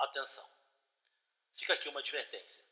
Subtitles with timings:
[0.00, 0.48] Atenção!
[1.54, 2.64] Fica aqui uma advertência.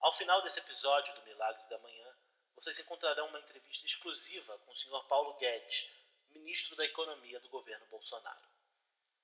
[0.00, 2.16] Ao final desse episódio do Milagre da Manhã,
[2.56, 5.06] vocês encontrarão uma entrevista exclusiva com o Sr.
[5.06, 5.88] Paulo Guedes,
[6.30, 8.48] ministro da Economia do governo Bolsonaro.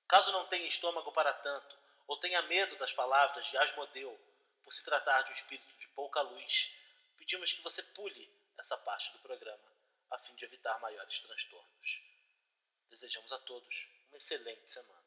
[0.06, 1.76] Caso não tenha estômago para tanto,
[2.06, 4.16] ou tenha medo das palavras de Asmodeu,
[4.62, 6.72] por se tratar de um espírito de pouca luz,
[7.16, 9.72] pedimos que você pule essa parte do programa,
[10.12, 12.02] a fim de evitar maiores transtornos.
[12.88, 15.05] Desejamos a todos uma excelente semana.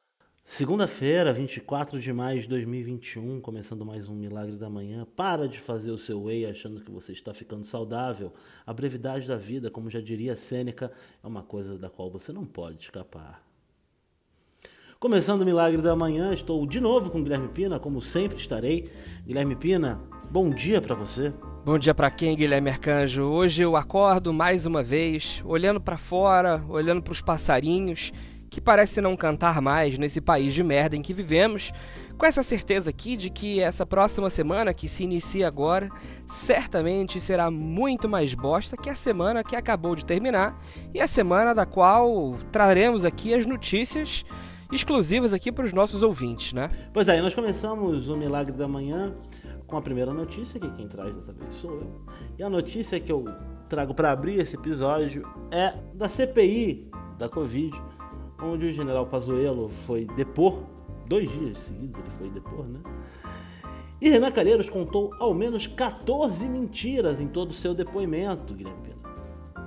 [0.52, 5.06] Segunda-feira, 24 de maio de 2021, começando mais um Milagre da Manhã.
[5.16, 8.34] Para de fazer o seu whey achando que você está ficando saudável.
[8.66, 10.92] A brevidade da vida, como já diria Sêneca,
[11.24, 13.44] é uma coisa da qual você não pode escapar.
[15.00, 18.92] Começando o Milagre da Manhã, estou de novo com Guilherme Pina, como sempre estarei.
[19.28, 21.32] Guilherme Pina, bom dia para você.
[21.64, 23.22] Bom dia para quem, Guilherme Arcanjo?
[23.22, 28.12] Hoje eu acordo mais uma vez, olhando para fora, olhando para os passarinhos
[28.50, 31.72] que parece não cantar mais nesse país de merda em que vivemos,
[32.18, 35.90] com essa certeza aqui de que essa próxima semana que se inicia agora
[36.28, 40.60] certamente será muito mais bosta que a semana que acabou de terminar
[40.94, 44.26] e a semana da qual traremos aqui as notícias
[44.72, 46.70] exclusivas aqui para os nossos ouvintes, né?
[46.94, 49.16] Pois é, nós começamos o Milagre da Manhã
[49.66, 52.06] com a primeira notícia, que quem traz dessa vez sou eu.
[52.38, 53.26] E a notícia que eu
[53.68, 57.80] trago para abrir esse episódio é da CPI da Covid
[58.42, 60.64] onde o general Pazuello foi depor,
[61.08, 62.80] dois dias seguidos ele foi depor, né?
[64.02, 69.00] E Renan Calheiros contou ao menos 14 mentiras em todo o seu depoimento, Guilherme Pena.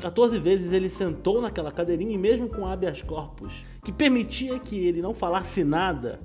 [0.00, 5.02] 14 vezes ele sentou naquela cadeirinha e mesmo com habeas corpus, que permitia que ele
[5.02, 6.18] não falasse nada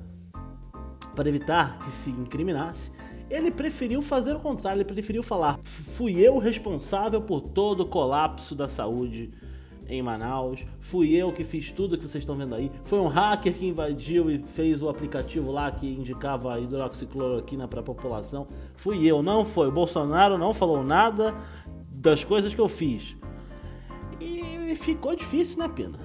[1.13, 2.91] para evitar que se incriminasse,
[3.29, 8.55] ele preferiu fazer o contrário, ele preferiu falar: fui eu responsável por todo o colapso
[8.55, 9.31] da saúde
[9.87, 10.65] em Manaus.
[10.79, 12.71] Fui eu que fiz tudo que vocês estão vendo aí.
[12.83, 17.83] Foi um hacker que invadiu e fez o aplicativo lá que indicava hidroxicloroquina para a
[17.83, 18.47] população.
[18.75, 19.67] Fui eu, não foi.
[19.67, 21.33] O Bolsonaro não falou nada
[21.89, 23.15] das coisas que eu fiz.
[24.19, 25.97] E ficou difícil, né, Pena?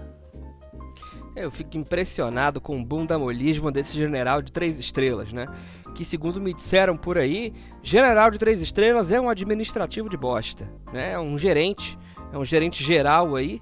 [1.35, 5.47] Eu fico impressionado com o bundamolismo desse general de três estrelas, né?
[5.95, 10.71] Que, segundo me disseram por aí, general de três estrelas é um administrativo de bosta,
[10.93, 11.13] né?
[11.13, 11.99] É um gerente,
[12.33, 13.61] é um gerente geral aí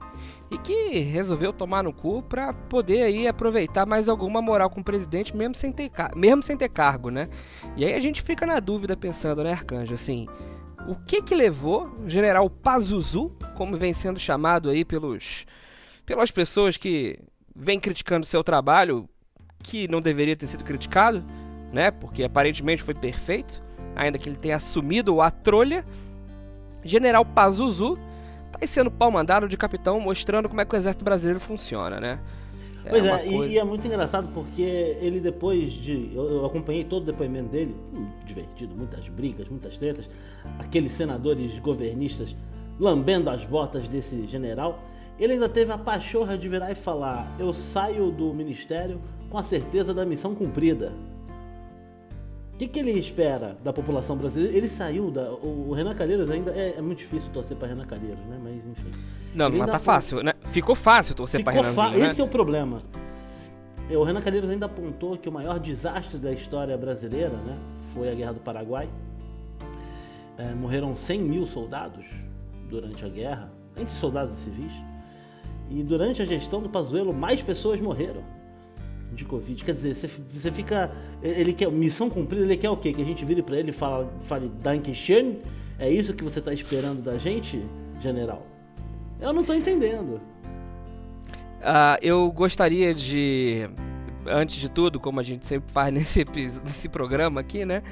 [0.51, 4.85] e que resolveu tomar no cu para poder aí aproveitar mais alguma moral com o
[4.85, 7.29] presidente, mesmo sem ter, mesmo sem ter cargo, né?
[7.77, 10.27] E aí a gente fica na dúvida pensando, né, Arcanjo, assim,
[10.89, 15.47] o que que levou o general Pazuzu, como vem sendo chamado aí pelos
[16.05, 17.21] pelas pessoas que
[17.55, 19.09] vêm criticando seu trabalho,
[19.63, 21.25] que não deveria ter sido criticado,
[21.73, 21.93] né?
[21.93, 23.63] Porque aparentemente foi perfeito,
[23.95, 25.87] ainda que ele tenha assumido a trolha.
[26.83, 27.97] General Pazuzu
[28.61, 32.21] Aí sendo pau mandado de capitão, mostrando como é que o exército brasileiro funciona, né?
[32.85, 33.47] É pois é, coisa...
[33.47, 34.63] e, é muito engraçado porque
[35.01, 36.11] ele depois de.
[36.15, 40.09] Eu, eu, acompanhei todo o depoimento dele, hum, divertido, muitas brigas, muitas tretas.
[40.59, 42.35] Aqueles senadores governistas
[42.79, 44.83] lambendo as botas desse general.
[45.19, 49.43] Ele ainda teve a pachorra de virar e falar: Eu saio do ministério com a
[49.43, 50.93] certeza da missão cumprida
[52.61, 54.55] que, que ele espera da população brasileira?
[54.55, 55.33] Ele saiu da.
[55.33, 56.51] O, Renan Calheiros ainda.
[56.51, 58.39] É, é muito difícil torcer para Renan Calheiros, né?
[58.43, 58.91] Mas enfim.
[59.35, 60.35] Não, ele mas tá fácil, né?
[60.51, 61.73] Ficou fácil torcer para Renan.
[61.73, 61.91] Fa...
[61.91, 62.07] Né?
[62.07, 62.79] Esse é o problema.
[63.91, 67.59] O Renan Calheiros ainda apontou que o maior desastre da história brasileira né,
[67.93, 68.89] foi a Guerra do Paraguai.
[70.39, 72.07] É, morreram 100 mil soldados
[72.69, 74.73] durante a guerra, entre soldados e civis.
[75.69, 78.23] E durante a gestão do Pazuello, mais pessoas morreram
[79.13, 79.65] de Covid.
[79.65, 80.91] Quer dizer, você, fica.
[81.23, 81.71] Ele quer.
[81.71, 82.93] Missão cumprida, ele quer o quê?
[82.93, 85.37] Que a gente vire para ele e fala, fale Dankeschön?
[85.79, 87.65] É isso que você tá esperando da gente,
[88.01, 88.47] general?
[89.21, 90.21] Eu não tô entendendo.
[91.61, 93.69] Uh, eu gostaria de.
[94.27, 96.25] Antes de tudo, como a gente sempre faz nesse,
[96.65, 97.83] nesse programa aqui, né?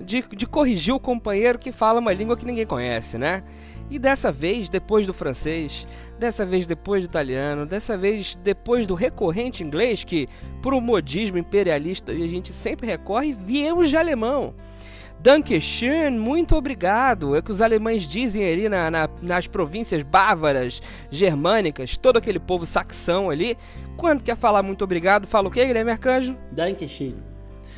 [0.00, 3.42] De, de corrigir o companheiro que fala uma língua que ninguém conhece, né?
[3.90, 5.86] E dessa vez, depois do francês,
[6.18, 10.28] dessa vez depois do italiano, dessa vez depois do recorrente inglês, que
[10.62, 14.54] por um modismo imperialista a gente sempre recorre, viemos de alemão.
[15.20, 17.34] Dankeschön, muito obrigado.
[17.34, 22.38] É o que os alemães dizem ali na, na, nas províncias bávaras, germânicas, todo aquele
[22.38, 23.56] povo saxão ali.
[23.96, 26.36] Quando quer falar muito obrigado, fala o quê, Guilherme Arcanjo?
[26.52, 27.14] Dankeschön.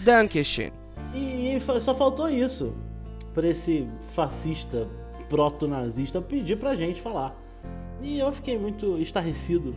[0.05, 0.86] Dankeschön.
[1.17, 2.75] E, e só faltou isso
[3.33, 4.87] para esse fascista
[5.29, 7.35] proto-nazista pedir pra gente falar.
[8.03, 9.75] E eu fiquei muito estarrecido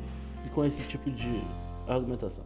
[0.53, 1.41] com esse tipo de
[1.87, 2.43] argumentação.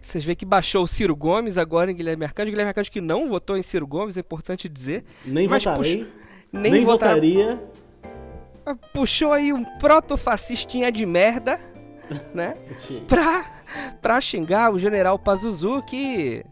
[0.00, 2.50] Vocês veem que baixou o Ciro Gomes agora em Guilherme Arcanjo.
[2.50, 5.04] Guilherme Arcanjo que não votou em Ciro Gomes, é importante dizer.
[5.24, 6.06] Nem votarei.
[6.52, 7.62] nem, nem votaria.
[8.92, 11.58] Puxou aí um proto-fascistinha de merda,
[12.34, 12.56] né?
[13.08, 13.46] pra,
[14.02, 16.44] pra xingar o general Pazuzu que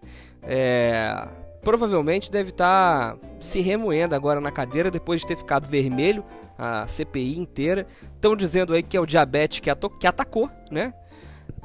[0.43, 1.29] é,
[1.63, 6.25] provavelmente deve estar tá se remoendo agora na cadeira depois de ter ficado vermelho
[6.59, 7.87] a CPI inteira.
[8.15, 10.93] Estão dizendo aí que é o diabetes que, que atacou, né?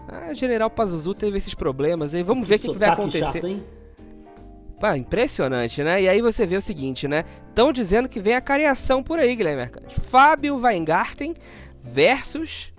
[0.08, 2.24] A General Pazuzu teve esses problemas aí.
[2.24, 3.34] Vamos ver o que, que, vai acontecer.
[3.34, 3.64] Chato, hein?
[4.80, 6.02] Pá, impressionante, né?
[6.02, 7.26] E aí você vê o seguinte, né?
[7.50, 10.00] Estão dizendo que vem a cariação por aí, Guilherme Mercante.
[10.02, 11.36] Fábio Weingarten
[11.84, 12.72] versus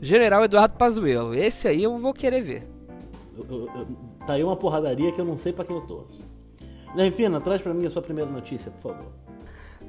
[0.00, 1.34] General Eduardo Pazuello.
[1.34, 2.68] Esse aí eu vou querer ver.
[3.36, 3.86] Eu, eu, eu,
[4.26, 6.29] tá aí uma porradaria que eu não sei para quem eu torço.
[6.92, 9.12] Guilherme Pina, traz para mim a sua primeira notícia, por favor.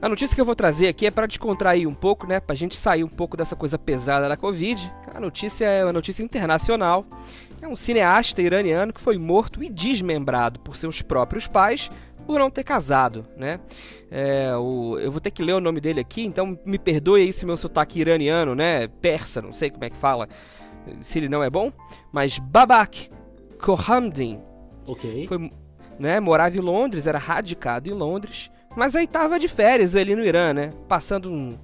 [0.02, 2.40] A notícia que eu vou trazer aqui é para descontrair um pouco, né?
[2.40, 4.92] Pra gente sair um pouco dessa coisa pesada da Covid.
[5.14, 7.06] A notícia é uma notícia internacional.
[7.62, 11.92] É um cineasta iraniano que foi morto e desmembrado por seus próprios pais
[12.26, 13.60] por não ter casado, né?
[14.10, 17.34] É, o, eu vou ter que ler o nome dele aqui, então me perdoe aí
[17.34, 18.88] se meu sotaque iraniano, né?
[18.88, 20.28] Persa, não sei como é que fala,
[21.02, 21.72] se ele não é bom.
[22.12, 23.12] Mas Babak
[23.60, 24.40] Kohamdin.
[24.88, 25.28] Ok.
[25.28, 25.52] Foi,
[26.02, 30.24] né, morava em Londres, era radicado em Londres mas aí tava de férias ali no
[30.24, 30.74] Irã, né?
[30.88, 31.58] Passando um,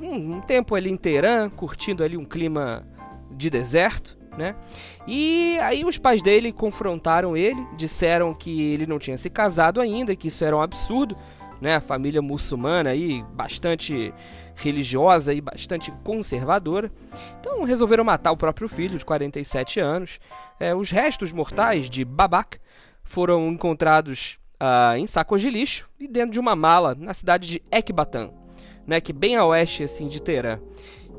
[0.00, 2.84] um, um tempo ali em Teherã, curtindo ali um clima
[3.30, 4.54] de deserto, né?
[5.06, 10.16] E aí os pais dele confrontaram ele, disseram que ele não tinha se casado ainda,
[10.16, 11.16] que isso era um absurdo,
[11.60, 11.76] né?
[11.76, 14.12] A família muçulmana aí bastante
[14.54, 16.90] religiosa e bastante conservadora.
[17.40, 20.18] Então resolveram matar o próprio filho de 47 anos.
[20.58, 22.58] É, os restos mortais de Babak
[23.12, 27.62] foram encontrados uh, em sacos de lixo e dentro de uma mala na cidade de
[27.70, 28.30] Ekbatan,
[28.86, 30.58] né, que bem a oeste assim de Teherã.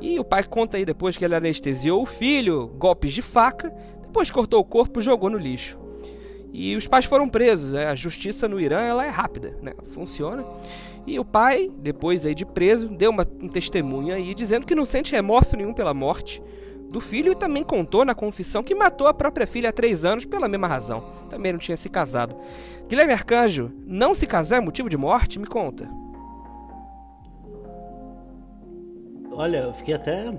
[0.02, 4.32] E o pai conta aí depois que ele anestesiou o filho, golpes de faca, depois
[4.32, 5.78] cortou o corpo e jogou no lixo.
[6.52, 7.74] E os pais foram presos.
[7.74, 7.86] Né?
[7.86, 9.74] A justiça no Irã ela é rápida, né?
[9.92, 10.44] funciona.
[11.06, 14.86] E o pai, depois aí de preso, deu uma, um testemunho aí dizendo que não
[14.86, 16.42] sente remorso nenhum pela morte
[16.94, 20.26] do filho e também contou na confissão que matou a própria filha há três anos
[20.26, 21.04] pela mesma razão.
[21.28, 22.36] Também não tinha se casado.
[22.88, 25.40] Guilherme Arcanjo, não se casar é motivo de morte?
[25.40, 25.90] Me conta.
[29.32, 30.32] Olha, eu fiquei até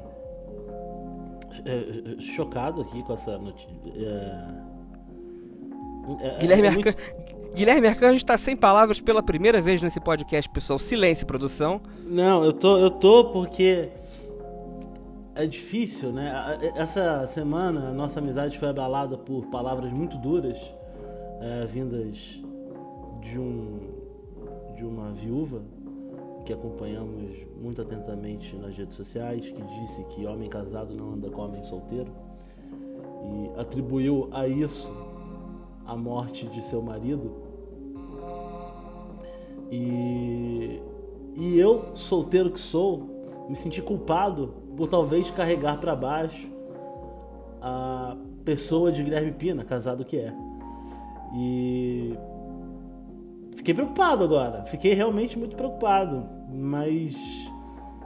[1.66, 3.68] é, chocado aqui com essa notícia.
[3.96, 4.64] É...
[6.20, 6.88] É, Guilherme, muito...
[6.88, 10.78] Arcanjo, Guilherme Arcanjo está sem palavras pela primeira vez nesse podcast, pessoal.
[10.78, 11.80] Silêncio, produção.
[12.04, 13.88] Não, eu tô, eu tô porque
[15.34, 16.32] é difícil, né?
[16.76, 20.58] Essa semana a nossa amizade foi abalada por palavras muito duras,
[21.40, 22.40] é, vindas
[23.20, 24.04] de um
[24.76, 25.62] de uma viúva
[26.44, 31.42] que acompanhamos muito atentamente nas redes sociais, que disse que homem casado não anda com
[31.42, 32.12] homem solteiro
[33.24, 34.92] e atribuiu a isso
[35.86, 37.32] a morte de seu marido.
[39.70, 40.80] E,
[41.36, 46.48] e eu, solteiro que sou, me senti culpado por talvez carregar para baixo
[47.60, 50.32] a pessoa de Guilherme Pina, casado que é.
[51.34, 52.14] E
[53.56, 57.16] fiquei preocupado agora, fiquei realmente muito preocupado, mas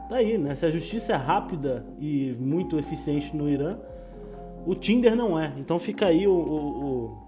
[0.09, 0.55] tá aí, né?
[0.55, 3.77] Se a justiça é rápida e muito eficiente no Irã,
[4.65, 5.53] o Tinder não é.
[5.59, 7.19] Então fica aí o, o,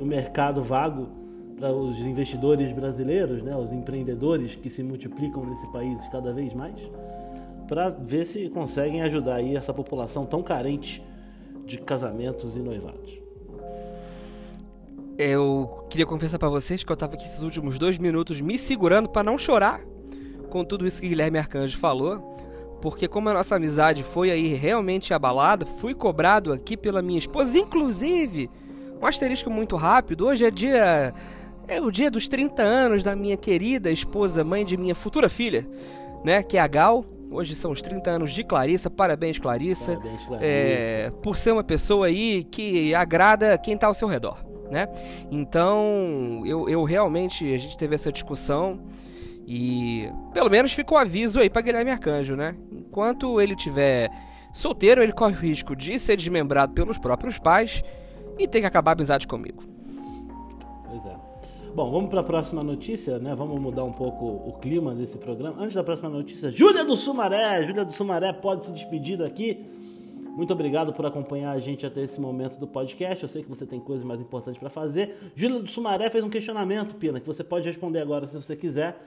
[0.00, 1.08] o mercado vago
[1.58, 3.56] para os investidores brasileiros, né?
[3.56, 6.80] Os empreendedores que se multiplicam nesse país cada vez mais
[7.70, 11.00] para ver se conseguem ajudar aí essa população tão carente
[11.64, 13.20] de casamentos e noivados.
[15.16, 19.08] Eu queria confessar para vocês que eu estava aqui esses últimos dois minutos me segurando
[19.08, 19.82] para não chorar
[20.48, 22.36] com tudo isso que Guilherme Arcanjo falou,
[22.82, 27.56] porque como a nossa amizade foi aí realmente abalada, fui cobrado aqui pela minha esposa,
[27.56, 28.50] inclusive,
[29.00, 31.14] um asterisco muito rápido, hoje é dia
[31.68, 35.68] é o dia dos 30 anos da minha querida esposa, mãe de minha futura filha,
[36.24, 37.04] né, que é a Gal.
[37.30, 38.90] Hoje são os 30 anos de Clarissa.
[38.90, 39.92] Parabéns, Clarissa.
[39.92, 40.46] Parabéns, Clarissa.
[40.46, 44.88] É, por ser uma pessoa aí que agrada quem está ao seu redor, né?
[45.30, 48.80] Então, eu, eu realmente, a gente teve essa discussão
[49.46, 52.56] e pelo menos ficou um aviso aí para Guilherme Arcanjo, né?
[52.72, 54.10] Enquanto ele tiver
[54.52, 57.84] solteiro, ele corre o risco de ser desmembrado pelos próprios pais
[58.38, 59.62] e ter que acabar a amizade comigo.
[61.72, 63.32] Bom, vamos para a próxima notícia, né?
[63.32, 65.62] Vamos mudar um pouco o clima desse programa.
[65.62, 67.64] Antes da próxima notícia, Júlia do Sumaré.
[67.64, 69.64] Júlia do Sumaré pode se despedir daqui.
[70.36, 73.22] Muito obrigado por acompanhar a gente até esse momento do podcast.
[73.22, 75.16] Eu sei que você tem coisas mais importantes para fazer.
[75.36, 79.00] Júlia do Sumaré fez um questionamento, Pina, que você pode responder agora se você quiser.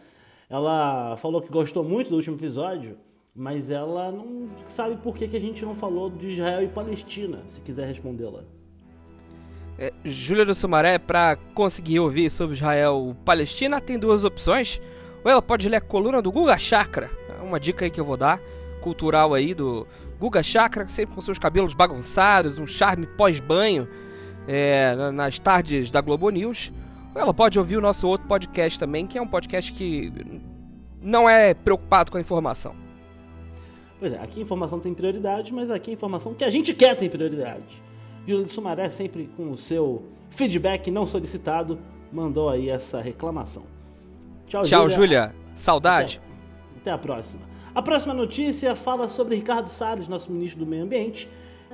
[0.50, 2.98] Ela falou que gostou muito do último episódio,
[3.36, 7.40] mas ela não sabe por que, que a gente não falou de Israel e Palestina,
[7.46, 8.63] se quiser respondê-la
[9.78, 14.82] é, Júlia do Sumaré, para conseguir ouvir sobre Israel Palestina, tem duas opções.
[15.24, 18.06] Ou ela pode ler a coluna do Guga Chakra, é uma dica aí que eu
[18.06, 18.40] vou dar,
[18.82, 19.88] cultural aí do
[20.20, 23.88] Guga Chakra, sempre com seus cabelos bagunçados, um charme pós-banho.
[24.48, 26.72] é, nas tardes da Globo News.
[27.16, 30.12] Ou ela pode ouvir o nosso outro podcast também, que é um podcast que
[31.02, 32.76] não é preocupado com a informação.
[34.00, 36.96] Pois é, aqui a informação tem prioridade, mas aqui a informação que a gente quer
[36.96, 37.82] tem prioridade.
[38.28, 41.80] Júlio de Sumaré, sempre com o seu feedback não solicitado,
[42.12, 43.64] mandou aí essa reclamação.
[44.48, 45.34] Tchau, Tchau Júlia.
[45.56, 46.22] Saudade.
[46.72, 47.42] Até, até a próxima.
[47.76, 51.28] A próxima notícia fala sobre Ricardo Salles, nosso ministro do Meio Ambiente,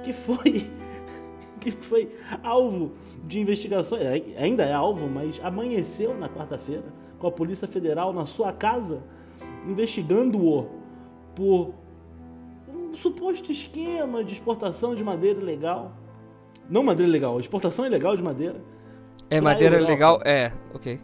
[0.04, 0.70] que foi
[1.60, 2.10] que foi
[2.42, 4.02] alvo de investigações,
[4.38, 6.86] ainda é alvo, mas amanheceu na quarta-feira
[7.20, 9.04] com a Polícia Federal na sua casa,
[9.68, 10.68] investigando-o
[11.36, 11.74] por
[12.74, 15.92] um suposto esquema de exportação de madeira ilegal.
[16.70, 18.56] Não madeira ilegal, exportação ilegal de madeira.
[19.30, 21.00] É madeira legal, é, ok.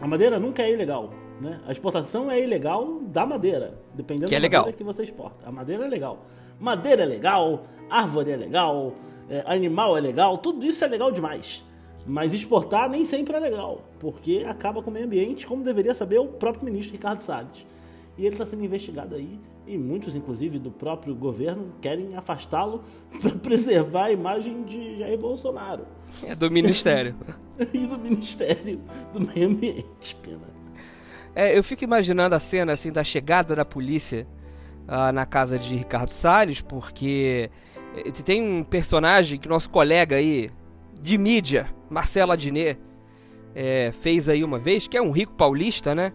[0.00, 1.10] A madeira nunca é ilegal,
[1.40, 1.60] né?
[1.66, 4.62] A exportação é ilegal da madeira, dependendo que é da legal.
[4.62, 5.48] madeira que você exporta.
[5.48, 6.26] A madeira é legal.
[6.58, 8.94] Madeira é legal, árvore é legal,
[9.30, 11.64] é, animal é legal, tudo isso é legal demais.
[12.04, 16.18] Mas exportar nem sempre é legal, porque acaba com o meio ambiente, como deveria saber
[16.18, 17.66] o próprio ministro Ricardo Salles.
[18.16, 22.82] E ele está sendo investigado aí, e muitos, inclusive, do próprio governo querem afastá-lo
[23.20, 25.84] para preservar a imagem de Jair Bolsonaro.
[26.22, 27.14] É do Ministério.
[27.72, 28.80] e do Ministério
[29.12, 30.56] do Meio Ambiente, pena.
[31.34, 34.26] É, eu fico imaginando a cena assim da chegada da polícia
[34.88, 37.50] uh, na casa de Ricardo Salles, porque
[37.96, 40.48] eh, tem um personagem que nosso colega aí
[41.00, 42.78] de mídia, Marcelo Adnet,
[43.54, 46.12] é, fez aí uma vez, que é um rico paulista, né?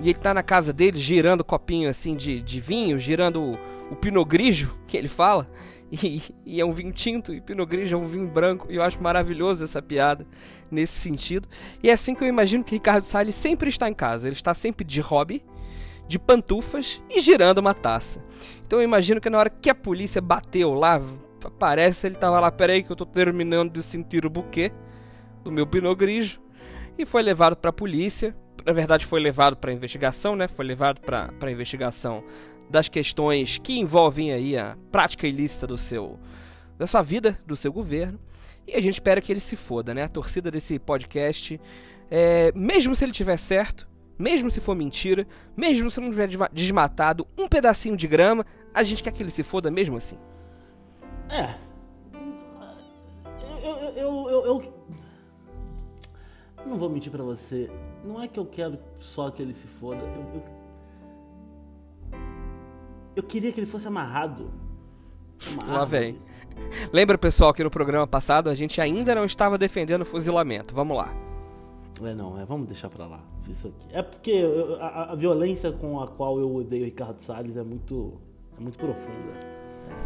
[0.00, 3.58] E ele tá na casa dele girando copinho assim de, de vinho, girando o,
[3.90, 5.48] o Pinot Grigio, que ele fala.
[6.02, 8.66] E, e, é um vinho tinto, e Pinot Grigio é um vinho branco.
[8.70, 10.26] E eu acho maravilhoso essa piada
[10.70, 11.48] nesse sentido.
[11.82, 14.26] E é assim que eu imagino que Ricardo Salles sempre está em casa.
[14.26, 15.44] Ele está sempre de hobby,
[16.08, 18.24] de pantufas e girando uma taça.
[18.66, 21.00] Então eu imagino que na hora que a polícia bateu lá,
[21.58, 24.72] parece ele tava lá, peraí que eu tô terminando de sentir o buquê
[25.44, 26.40] do meu Pinot Grigio.
[26.98, 28.34] E foi levado para a polícia.
[28.64, 30.48] Na verdade foi levado para investigação, né?
[30.48, 32.24] Foi levado para investigação
[32.70, 36.18] das questões que envolvem aí a prática ilícita do seu
[36.78, 38.18] da sua vida, do seu governo.
[38.66, 40.04] E a gente espera que ele se foda, né?
[40.04, 41.60] A torcida desse podcast,
[42.10, 43.86] é, mesmo se ele tiver certo,
[44.18, 49.02] mesmo se for mentira, mesmo se não tiver desmatado um pedacinho de grama, a gente
[49.02, 50.18] quer que ele se foda mesmo assim.
[51.28, 51.54] É.
[53.62, 54.44] Eu, eu, eu, eu,
[56.58, 57.70] eu não vou mentir para você.
[58.04, 60.02] Não é que eu quero só que ele se foda.
[60.02, 60.40] Eu,
[62.12, 62.20] eu,
[63.16, 64.50] eu queria que ele fosse amarrado.
[65.66, 66.18] Lá vem.
[66.92, 70.74] Lembra, pessoal, que no programa passado a gente ainda não estava defendendo o fuzilamento.
[70.74, 71.12] Vamos lá.
[72.02, 73.20] É, não, é, vamos deixar pra lá.
[73.48, 73.86] Isso aqui.
[73.92, 77.62] É porque eu, a, a, violência com a qual eu odeio o Ricardo Salles é
[77.62, 78.14] muito,
[78.58, 79.54] é muito profunda.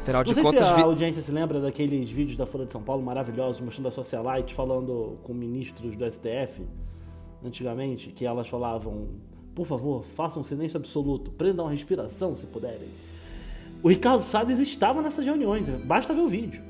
[0.03, 2.73] Afinal de não sei contas, se a audiência se lembra daqueles vídeos da Folha de
[2.73, 6.63] São Paulo maravilhosos mostrando a socialite falando com ministros do STF
[7.45, 9.09] antigamente, que elas falavam,
[9.55, 12.89] por favor, façam silêncio absoluto, prendam a respiração se puderem.
[13.83, 16.63] O Ricardo Salles estava nessas reuniões, basta ver o vídeo.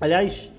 [0.00, 0.50] Aliás,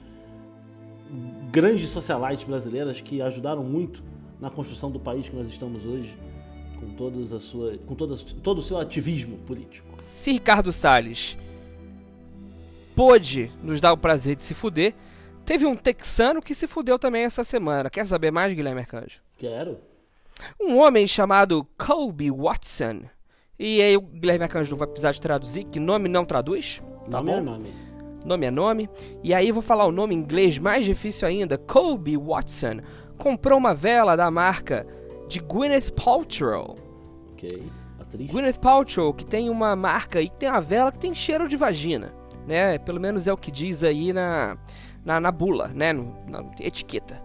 [1.52, 4.04] grandes socialites brasileiras que ajudaram muito
[4.40, 6.16] na construção do país que nós estamos hoje,
[6.80, 9.88] com todas a sua, com todas, todo o seu ativismo político.
[10.02, 11.38] Se Ricardo Salles
[12.96, 14.94] pôde nos dar o prazer de se fuder,
[15.46, 17.90] teve um texano que se fudeu também essa semana.
[17.90, 19.22] Quer saber mais, Guilherme Arcanjo?
[19.38, 19.78] Quero.
[20.60, 23.04] Um homem chamado Colby Watson.
[23.58, 26.82] E aí o Guilherme Arcanjo não vai precisar de traduzir, que nome não traduz.
[27.10, 27.38] Tá nome bom?
[27.38, 27.74] é nome.
[28.26, 28.90] Nome é nome.
[29.24, 31.58] E aí vou falar o nome em inglês mais difícil ainda.
[31.58, 32.82] Colby Watson
[33.18, 34.86] comprou uma vela da marca
[35.28, 36.76] de Gwyneth Paltrow.
[37.32, 37.64] Ok.
[38.00, 38.30] Atriz.
[38.30, 42.14] Gwyneth Paltrow, que tem uma marca e tem uma vela que tem cheiro de vagina,
[42.48, 42.78] né?
[42.80, 44.58] Pelo menos é o que diz aí na,
[45.06, 45.94] na, na bula, né?
[45.94, 47.22] No, na etiqueta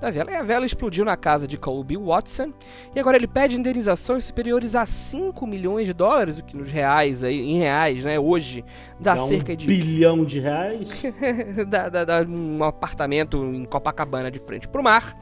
[0.00, 0.32] da vela.
[0.32, 2.52] E a vela explodiu na casa de Colby Watson
[2.94, 7.22] e agora ele pede indenizações superiores a 5 milhões de dólares, o que nos reais
[7.22, 8.64] aí, em reais, né, hoje
[8.98, 10.88] dá, Dá um cerca de bilhão de reais.
[11.68, 15.16] dá, dá- dá um apartamento em Copacabana de frente pro mar.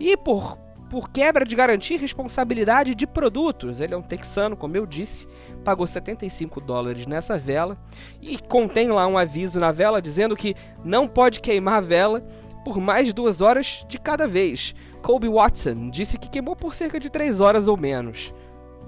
[0.00, 0.58] E por
[0.90, 3.80] por quebra de garantia e responsabilidade de produtos.
[3.80, 5.26] Ele é um texano, como eu disse,
[5.64, 7.78] pagou 75 dólares nessa vela
[8.20, 12.20] e contém lá um aviso na vela dizendo que não pode queimar a vela
[12.64, 14.74] por mais duas horas de cada vez.
[15.02, 18.32] Colby Watson disse que queimou por cerca de três horas ou menos.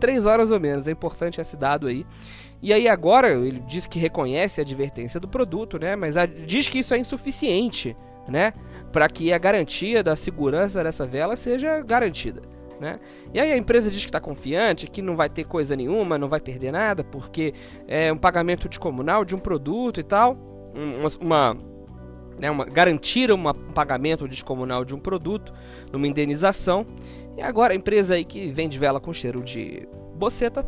[0.00, 2.06] Três horas ou menos, é importante esse dado aí.
[2.62, 5.94] E aí agora ele diz que reconhece a advertência do produto, né?
[5.94, 6.14] Mas
[6.46, 7.94] diz que isso é insuficiente,
[8.28, 8.52] né?
[8.92, 12.42] Para que a garantia da segurança dessa vela seja garantida,
[12.80, 12.98] né?
[13.32, 16.28] E aí a empresa diz que está confiante, que não vai ter coisa nenhuma, não
[16.28, 17.52] vai perder nada, porque
[17.86, 20.36] é um pagamento descomunal de um produto e tal,
[20.74, 21.56] um- uma, uma
[22.40, 25.52] né, uma, garantiram um pagamento descomunal de um produto,
[25.92, 26.86] numa indenização.
[27.36, 30.60] E agora a empresa aí que vende vela com cheiro de boceta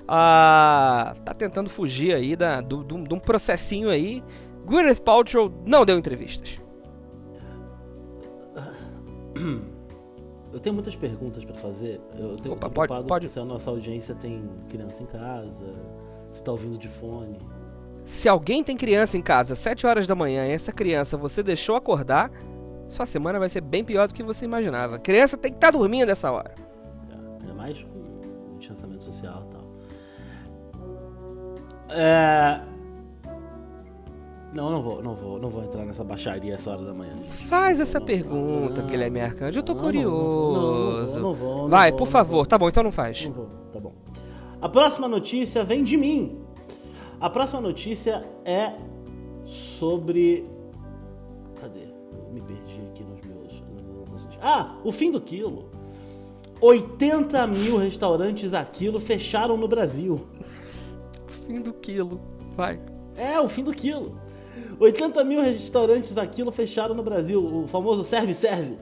[0.00, 4.22] está ah, tentando fugir aí da, do, do, de um processinho aí.
[4.64, 6.61] Gwyneth Paltrow não deu entrevistas.
[10.52, 12.00] Eu tenho muitas perguntas para fazer.
[12.14, 13.28] Eu tenho Opa, pode, pode.
[13.30, 15.72] se a nossa audiência tem criança em casa,
[16.30, 17.38] se está ouvindo de fone.
[18.04, 21.42] Se alguém tem criança em casa às 7 horas da manhã e essa criança você
[21.42, 22.30] deixou acordar,
[22.86, 24.96] sua semana vai ser bem pior do que você imaginava.
[24.96, 26.52] A criança tem que estar tá dormindo essa hora.
[27.46, 29.62] É, é mais com distanciamento social e tal.
[31.88, 32.71] É...
[34.52, 37.14] Não, não vou, não vou, não vou entrar nessa baixaria essa hora da manhã.
[37.14, 37.46] Gente.
[37.46, 39.58] Faz essa não, pergunta, não, Guilherme Arcanjo.
[39.58, 41.20] Eu tô não, curioso.
[41.20, 42.36] Não, vou, não, Vai, vou, por favor.
[42.36, 42.46] Vou.
[42.46, 43.24] Tá bom, então não faz.
[43.24, 43.92] Não vou, tá bom.
[44.60, 46.38] A próxima notícia vem de mim.
[47.18, 48.74] A próxima notícia é
[49.46, 50.46] sobre.
[51.58, 51.84] Cadê?
[52.12, 53.62] Eu me perdi aqui nos meus.
[54.40, 55.70] Ah, o fim do quilo.
[56.60, 60.26] 80 mil restaurantes a quilo fecharam no Brasil.
[61.46, 62.20] Fim do quilo.
[62.54, 62.78] Vai.
[63.16, 64.21] É, o fim do quilo.
[64.78, 67.44] 80 mil restaurantes a quilo fecharam no Brasil.
[67.44, 68.76] O famoso serve-serve.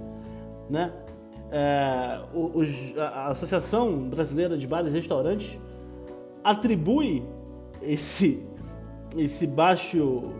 [0.69, 0.93] Né?
[1.51, 5.59] É, os, a Associação Brasileira de Bares e Restaurantes
[6.45, 7.23] atribui
[7.83, 8.43] esse,
[9.17, 10.33] esse baixo.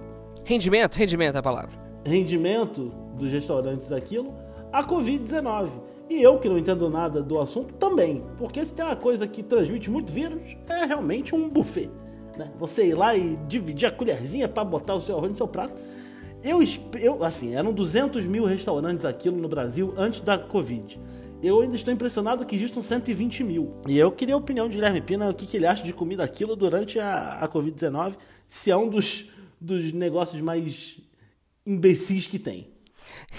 [0.45, 1.71] Rendimento, rendimento é a palavra.
[2.05, 4.35] Rendimento dos restaurantes aquilo
[4.73, 5.71] a Covid-19.
[6.09, 8.25] E eu, que não entendo nada do assunto, também.
[8.37, 11.91] Porque se tem uma coisa que transmite muito vírus, é realmente um buffet.
[12.37, 12.51] Né?
[12.59, 15.75] Você ir lá e dividir a colherzinha para botar o seu arroz no seu prato.
[16.43, 16.61] Eu,
[16.99, 20.99] eu, assim, eram 200 mil restaurantes aquilo no Brasil antes da Covid
[21.43, 23.75] eu ainda estou impressionado que existam 120 mil.
[23.89, 26.23] E eu queria a opinião de Guilherme Pina, o que, que ele acha de comida
[26.23, 29.29] aquilo durante a, a Covid-19, se é um dos,
[29.61, 30.99] dos negócios mais
[31.67, 32.69] imbecis que tem.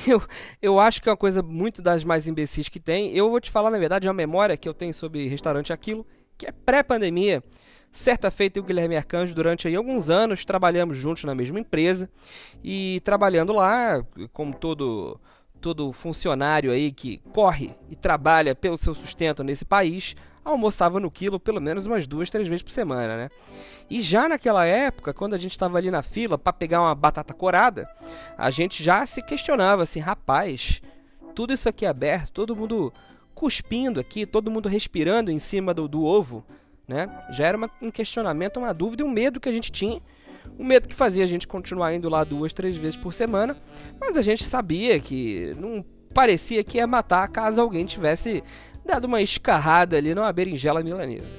[0.07, 0.21] Eu,
[0.61, 3.15] eu acho que é uma coisa muito das mais imbecis que tem.
[3.15, 6.05] Eu vou te falar, na verdade, uma memória que eu tenho sobre restaurante Aquilo,
[6.37, 7.43] que é pré-pandemia.
[7.91, 11.59] Certa feita, eu e o Guilherme Arcanjo, durante aí, alguns anos, trabalhamos juntos na mesma
[11.59, 12.09] empresa.
[12.63, 15.19] E trabalhando lá, como todo
[15.59, 21.39] todo funcionário aí que corre e trabalha pelo seu sustento nesse país almoçava no quilo
[21.39, 23.29] pelo menos umas duas, três vezes por semana, né?
[23.89, 27.33] E já naquela época, quando a gente estava ali na fila para pegar uma batata
[27.33, 27.87] corada,
[28.35, 30.81] a gente já se questionava assim, rapaz,
[31.35, 32.91] tudo isso aqui aberto, todo mundo
[33.35, 36.43] cuspindo aqui, todo mundo respirando em cima do, do ovo,
[36.91, 37.09] né?
[37.31, 40.01] Já era uma, um questionamento, uma dúvida, um medo que a gente tinha
[40.57, 43.55] o medo que fazia a gente continuar indo lá duas, três vezes por semana,
[43.99, 48.43] mas a gente sabia que não parecia que ia matar caso alguém tivesse
[48.85, 51.37] dado uma escarrada ali numa berinjela milanesa.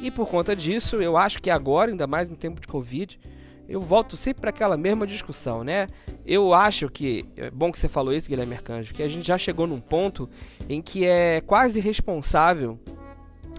[0.00, 3.18] E por conta disso, eu acho que agora, ainda mais em tempo de Covid,
[3.68, 5.86] eu volto sempre para aquela mesma discussão, né?
[6.26, 9.38] Eu acho que, é bom que você falou isso, Guilherme Arcanjo, que a gente já
[9.38, 10.28] chegou num ponto
[10.68, 12.78] em que é quase responsável,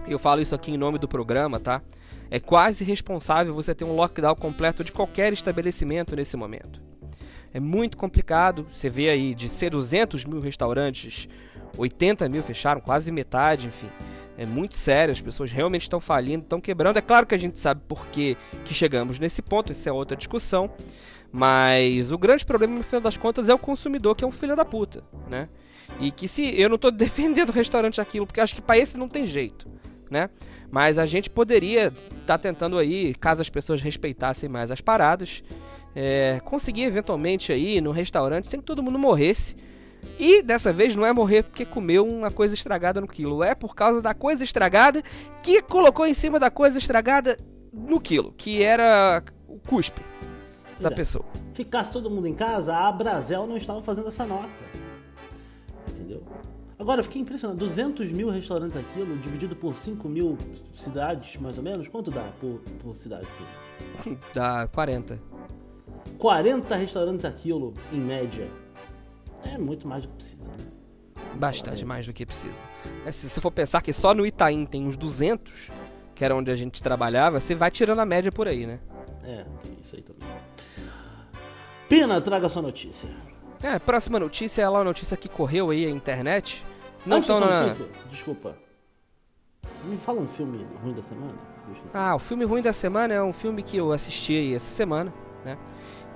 [0.06, 1.82] eu falo isso aqui em nome do programa, tá?
[2.30, 6.80] É quase responsável você ter um lockdown completo de qualquer estabelecimento nesse momento.
[7.52, 11.28] É muito complicado, você vê aí de ser 200 mil restaurantes,
[11.76, 13.88] 80 mil fecharam, quase metade, enfim.
[14.36, 16.96] É muito sério, as pessoas realmente estão falindo, estão quebrando.
[16.96, 20.16] É claro que a gente sabe por que, que chegamos nesse ponto, isso é outra
[20.16, 20.70] discussão.
[21.30, 24.56] Mas o grande problema, no final das contas, é o consumidor, que é um filho
[24.56, 25.48] da puta, né?
[26.00, 28.98] E que se eu não estou defendendo o restaurante aquilo, porque acho que para esse
[28.98, 29.68] não tem jeito,
[30.12, 30.30] né?
[30.70, 35.42] Mas a gente poderia estar tá tentando aí, caso as pessoas respeitassem mais as paradas,
[35.94, 39.56] é, conseguir eventualmente aí no restaurante sem que todo mundo morresse.
[40.18, 43.74] E dessa vez não é morrer porque comeu uma coisa estragada no quilo, é por
[43.74, 45.02] causa da coisa estragada
[45.42, 47.38] que colocou em cima da coisa estragada
[47.72, 50.02] no quilo, que era o cuspe
[50.80, 50.94] da é.
[50.94, 51.24] pessoa.
[51.52, 54.48] Ficasse todo mundo em casa, a Brasel não estava fazendo essa nota.
[55.88, 56.24] Entendeu?
[56.82, 57.60] Agora, eu fiquei impressionado.
[57.60, 60.36] 200 mil restaurantes aquilo, dividido por 5 mil
[60.74, 61.86] cidades, mais ou menos.
[61.86, 63.28] Quanto dá por, por cidade?
[64.34, 65.16] Dá 40.
[66.18, 68.50] 40 restaurantes aquilo, em média.
[69.44, 70.66] É muito mais do que precisa, né?
[71.36, 71.86] Bastante é.
[71.86, 72.60] mais do que precisa.
[73.06, 75.70] É, se você for pensar que só no Itaim tem uns 200,
[76.16, 78.80] que era onde a gente trabalhava, você vai tirando a média por aí, né?
[79.22, 80.28] É, tem isso aí também.
[81.88, 83.08] Pina, traga sua notícia.
[83.62, 86.64] É, próxima notícia é uma notícia que correu aí a internet.
[87.06, 87.62] Não Antes na...
[87.62, 88.56] notícia, desculpa.
[89.84, 91.34] Me fala um filme ruim da semana.
[91.94, 95.12] Ah, o filme ruim da semana é um filme que eu assisti aí essa semana,
[95.44, 95.56] né?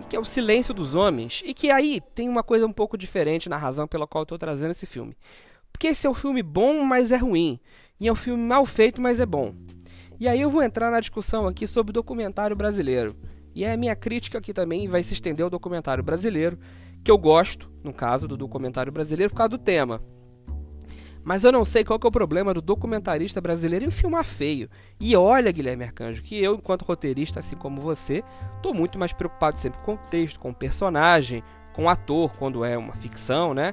[0.00, 1.42] E que é O Silêncio dos Homens.
[1.44, 4.38] E que aí tem uma coisa um pouco diferente na razão pela qual eu tô
[4.38, 5.16] trazendo esse filme.
[5.72, 7.60] Porque esse é um filme bom, mas é ruim.
[8.00, 9.54] E é um filme mal feito, mas é bom.
[10.18, 13.14] E aí eu vou entrar na discussão aqui sobre o documentário brasileiro.
[13.54, 16.58] E a minha crítica aqui também vai se estender ao documentário brasileiro,
[17.06, 20.02] que eu gosto, no caso do documentário brasileiro, por causa do tema.
[21.22, 24.68] Mas eu não sei qual é o problema do documentarista brasileiro em filmar feio.
[24.98, 28.24] E olha, Guilherme Arcanjo, que eu, enquanto roteirista, assim como você,
[28.56, 32.64] estou muito mais preocupado sempre com o texto, com o personagem, com o ator, quando
[32.64, 33.72] é uma ficção, né?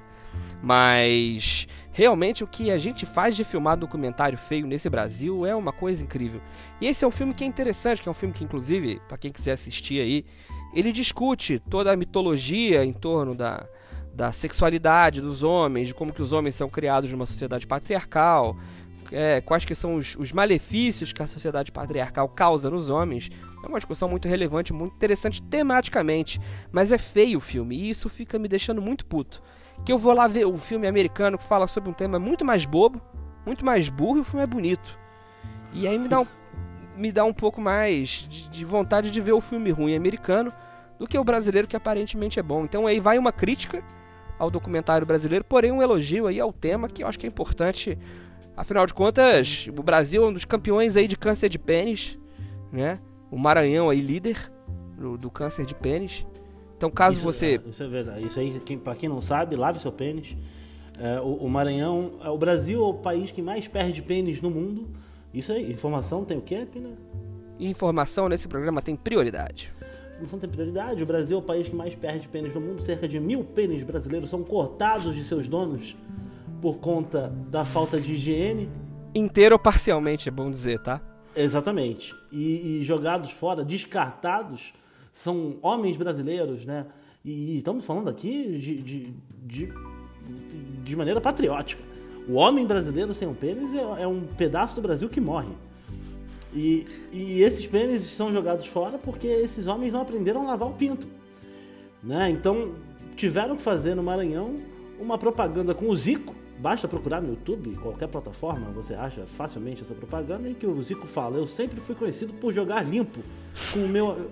[0.62, 5.72] Mas realmente o que a gente faz de filmar documentário feio nesse Brasil é uma
[5.72, 6.42] coisa incrível.
[6.82, 9.18] E esse é um filme que é interessante, que é um filme que, inclusive, para
[9.18, 10.26] quem quiser assistir aí,
[10.74, 13.66] ele discute toda a mitologia em torno da,
[14.14, 18.58] da sexualidade dos homens, de como que os homens são criados numa sociedade patriarcal,
[19.12, 23.30] é, quais que são os, os, malefícios que a sociedade patriarcal causa nos homens.
[23.64, 26.40] É uma discussão muito relevante, muito interessante tematicamente,
[26.72, 29.42] mas é feio o filme e isso fica me deixando muito puto.
[29.86, 32.66] Que eu vou lá ver o filme americano que fala sobre um tema muito mais
[32.66, 33.02] bobo,
[33.46, 34.98] muito mais burro e o filme é bonito.
[35.74, 36.28] E aí me dá um,
[36.96, 40.54] me dá um pouco mais de, de vontade de ver o filme ruim americano
[40.98, 42.64] do que o brasileiro que aparentemente é bom.
[42.64, 43.84] Então aí vai uma crítica
[44.38, 47.98] ao documentário brasileiro, porém um elogio aí ao tema que eu acho que é importante.
[48.56, 52.20] Afinal de contas, o Brasil é um dos campeões aí de câncer de pênis,
[52.72, 53.00] né?
[53.32, 54.52] O Maranhão aí líder
[54.96, 56.26] do, do câncer de pênis.
[56.84, 57.62] Então, caso isso, você.
[57.66, 58.26] É, isso é verdade.
[58.26, 60.36] Isso aí, quem, pra quem não sabe, lave seu pênis.
[61.00, 62.14] É, o, o, Maranhão.
[62.22, 64.90] É, o Brasil é o país que mais perde pênis no mundo.
[65.34, 66.90] Isso aí, informação tem o quê, Pina?
[67.60, 69.74] Informação nesse programa tem prioridade
[70.32, 71.04] não tem prioridade.
[71.04, 72.82] O Brasil é o país que mais perde pênis no mundo.
[72.82, 75.98] Cerca de mil pênis brasileiros são cortados de seus donos
[76.62, 78.70] por conta da falta de higiene.
[79.14, 81.02] Inteiro ou parcialmente, é bom dizer, tá?
[81.36, 82.16] Exatamente.
[82.32, 84.74] E, e jogados fora, descartados,
[85.14, 86.86] são homens brasileiros, né?
[87.24, 89.14] E, estamos falando aqui de, de,
[89.46, 89.74] de,
[90.84, 91.82] de, maneira patriótica.
[92.28, 95.54] O homem brasileiro sem um pênis é, é um pedaço do Brasil que morre.
[96.54, 100.74] E, e esses pênis são jogados fora porque esses homens não aprenderam a lavar o
[100.74, 101.08] pinto.
[102.02, 102.30] Né?
[102.30, 102.74] Então
[103.16, 104.56] tiveram que fazer no Maranhão
[105.00, 106.36] uma propaganda com o Zico.
[106.60, 111.08] Basta procurar no YouTube, qualquer plataforma, você acha facilmente essa propaganda em que o Zico
[111.08, 113.22] fala: Eu sempre fui conhecido por jogar limpo
[113.74, 114.30] com o meu.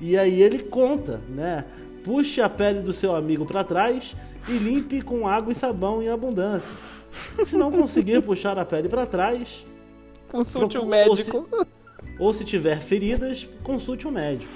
[0.00, 1.64] E aí ele conta, né?
[2.02, 4.16] Puxe a pele do seu amigo para trás
[4.48, 6.74] e limpe com água e sabão em abundância.
[7.44, 9.64] Se não conseguir puxar a pele para trás,
[10.30, 11.48] Consulte um médico.
[11.50, 11.66] Ou se,
[12.18, 14.50] ou se, tiver feridas, consulte um médico.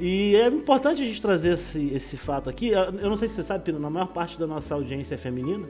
[0.00, 2.70] E é importante a gente trazer esse, esse fato aqui.
[2.70, 5.66] Eu não sei se você sabe, Pino, na maior parte da nossa audiência é feminina.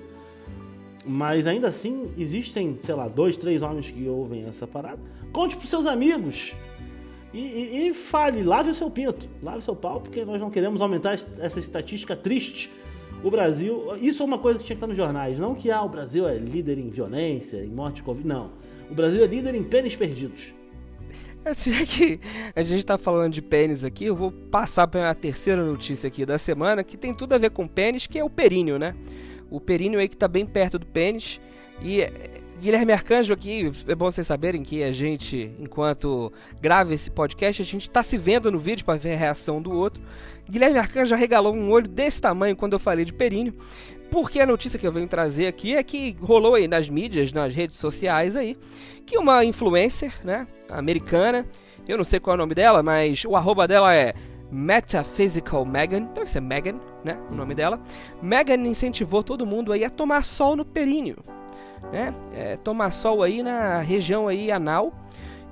[1.07, 4.99] Mas ainda assim, existem, sei lá, dois, três homens que ouvem essa parada.
[5.33, 6.55] Conte pros seus amigos.
[7.33, 10.51] E, e, e fale, lave o seu pinto, lave o seu pau, porque nós não
[10.51, 12.71] queremos aumentar essa estatística triste.
[13.23, 15.83] O Brasil, isso é uma coisa que tinha que estar nos jornais, não que ah,
[15.83, 18.53] o Brasil é líder em violência, em morte de Covid, não.
[18.91, 20.55] O Brasil é líder em pênis perdidos.
[21.55, 22.21] Já que
[22.55, 26.25] a gente está falando de pênis aqui, eu vou passar para a terceira notícia aqui
[26.25, 28.95] da semana, que tem tudo a ver com pênis, que é o períneo, né?
[29.51, 31.41] O períneo aí que está bem perto do pênis.
[31.83, 32.03] E
[32.61, 37.65] Guilherme Arcanjo aqui, é bom vocês saberem que a gente, enquanto grava esse podcast, a
[37.65, 40.03] gente está se vendo no vídeo para ver a reação do outro.
[40.51, 43.55] Guilherme Arcanjo regalou um olho desse tamanho quando eu falei de períneo.
[44.11, 47.55] Porque a notícia que eu venho trazer aqui é que rolou aí nas mídias, nas
[47.55, 48.59] redes sociais aí,
[49.07, 51.47] que uma influencer, né, americana,
[51.87, 54.15] eu não sei qual é o nome dela, mas o arroba dela é
[54.51, 57.81] Metaphysical Megan, deve ser Megan, né, o nome dela.
[58.21, 61.19] Megan incentivou todo mundo aí a tomar sol no períneo,
[61.93, 64.93] né, é, tomar sol aí na região aí anal,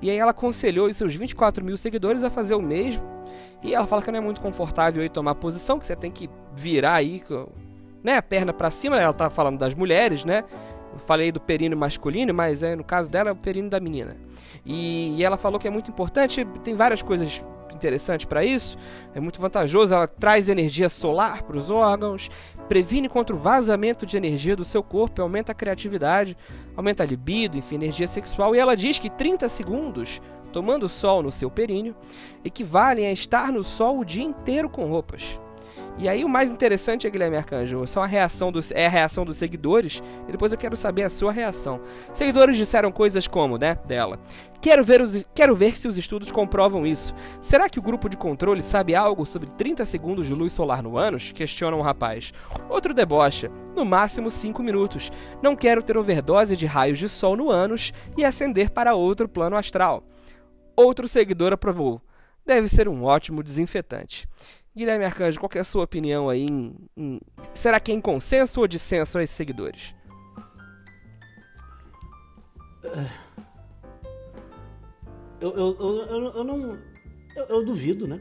[0.01, 3.03] e aí ela aconselhou os seus 24 mil seguidores a fazer o mesmo,
[3.63, 6.29] e ela fala que não é muito confortável aí tomar posição, que você tem que
[6.55, 7.23] virar aí
[8.03, 10.45] né, a perna para cima, ela tá falando das mulheres, né?
[10.93, 14.17] Eu falei do períneo masculino, mas é, no caso dela é o períneo da menina.
[14.65, 17.43] E, e ela falou que é muito importante, tem várias coisas
[17.77, 18.79] interessantes para isso,
[19.15, 22.31] é muito vantajoso, ela traz energia solar para os órgãos,
[22.69, 26.37] previne contra o vazamento de energia do seu corpo, aumenta a criatividade,
[26.77, 28.55] aumenta a libido, enfim, energia sexual.
[28.55, 30.21] E ela diz que 30 segundos
[30.53, 31.95] tomando sol no seu períneo
[32.45, 35.39] equivalem a estar no sol o dia inteiro com roupas.
[35.99, 39.25] E aí o mais interessante é, Guilherme Arcanjo, só a reação dos, é a reação
[39.25, 41.81] dos seguidores, e depois eu quero saber a sua reação.
[42.13, 44.19] Seguidores disseram coisas como, né, dela.
[44.61, 47.15] Quero ver, os, quero ver se os estudos comprovam isso.
[47.41, 50.99] Será que o grupo de controle sabe algo sobre 30 segundos de luz solar no
[50.99, 51.33] ânus?
[51.33, 52.33] Questiona um rapaz.
[52.69, 53.51] Outro debocha.
[53.75, 55.11] No máximo 5 minutos.
[55.43, 59.57] Não quero ter overdose de raios de sol no ânus e ascender para outro plano
[59.57, 60.03] astral.
[60.75, 62.03] Outro seguidor aprovou.
[62.45, 64.29] Deve ser um ótimo desinfetante.
[64.77, 66.45] Guilherme Arcanjo, qual é a sua opinião aí?
[66.45, 67.21] Em, em,
[67.55, 69.95] será que é em consenso ou dissenso a esses seguidores?
[75.41, 76.79] Eu, eu, eu, eu, não.
[77.49, 78.21] Eu, duvido, né?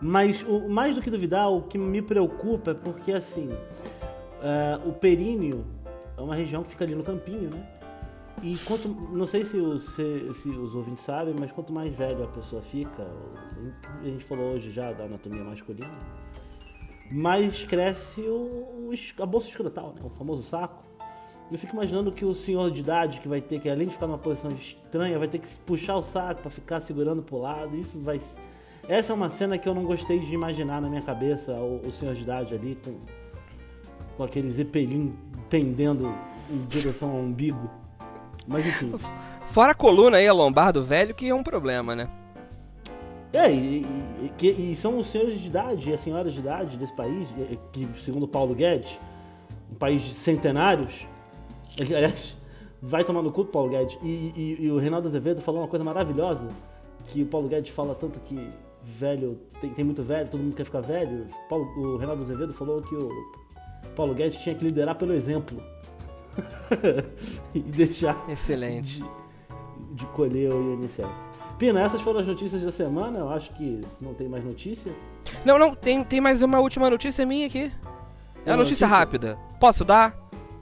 [0.00, 3.50] Mas o, mais do que duvidar, o que me preocupa é porque assim,
[4.42, 5.66] é, o períneo
[6.16, 7.75] é uma região que fica ali no campinho, né?
[8.42, 8.88] E quanto.
[8.88, 12.60] Não sei se os, se, se os ouvintes sabem, mas quanto mais velho a pessoa
[12.62, 13.06] fica,
[14.00, 15.98] a gente falou hoje já da anatomia masculina,
[17.10, 20.00] mais cresce o, a bolsa escrotal, né?
[20.04, 20.84] O famoso saco.
[21.50, 24.08] Eu fico imaginando que o senhor de idade que vai ter que, além de ficar
[24.08, 27.76] numa posição estranha, vai ter que puxar o saco para ficar segurando pro lado.
[27.76, 28.20] Isso vai.
[28.88, 31.92] Essa é uma cena que eu não gostei de imaginar na minha cabeça, o, o
[31.92, 32.98] senhor de idade ali com,
[34.16, 35.16] com aquele zeppelin
[35.48, 36.12] pendendo
[36.50, 37.70] em direção ao umbigo.
[38.46, 38.94] Mas enfim.
[39.48, 42.08] Fora a coluna aí, a lombar do velho, que é um problema, né?
[43.32, 43.84] É, e,
[44.40, 47.28] e, e, são os senhores de idade e as senhoras de idade desse país,
[47.72, 48.98] que segundo Paulo Guedes,
[49.70, 51.06] um país de centenários,
[51.78, 52.36] aliás,
[52.80, 53.98] vai tomar no cu Paulo Guedes.
[54.02, 56.48] E, e, o Reinaldo Azevedo falou uma coisa maravilhosa,
[57.08, 58.48] que o Paulo Guedes fala tanto que
[58.82, 61.26] velho, tem, tem muito velho, todo mundo quer ficar velho.
[61.48, 63.10] Paulo, o Reinaldo Azevedo falou que o
[63.94, 65.62] Paulo Guedes tinha que liderar pelo exemplo.
[67.54, 69.02] e deixar Excelente.
[69.02, 71.30] De, de colher o INSS.
[71.58, 73.18] Pina, essas foram as notícias da semana.
[73.18, 74.92] Eu acho que não tem mais notícia.
[75.44, 77.72] Não, não, tem, tem mais uma última notícia minha aqui.
[78.44, 79.38] É uma notícia, notícia rápida.
[79.58, 80.14] Posso dar?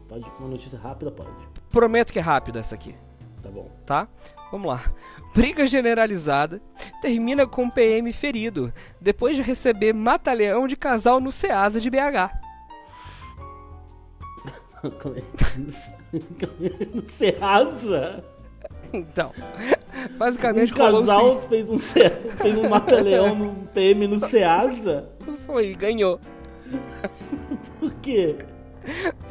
[0.09, 1.31] Pode, uma notícia rápida, pode.
[1.71, 2.95] Prometo que é rápida essa aqui.
[3.43, 3.69] Tá bom.
[3.85, 4.09] Tá?
[4.53, 4.85] Vamos lá.
[5.35, 6.63] Briga generalizada
[7.03, 12.44] termina com PM ferido depois de receber mata-leão de casal no Ceasa de BH.
[16.95, 18.25] No Ceasa?
[18.93, 19.33] Então,
[20.17, 21.49] basicamente um casal assim.
[21.49, 25.09] fez um, fez um mata-leão no PM no Ceasa?
[25.47, 26.21] Foi, ganhou.
[27.81, 28.37] Por quê?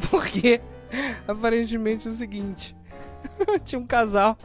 [0.10, 0.62] Porque
[1.28, 2.76] aparentemente é o seguinte:
[3.64, 4.38] tinha um casal.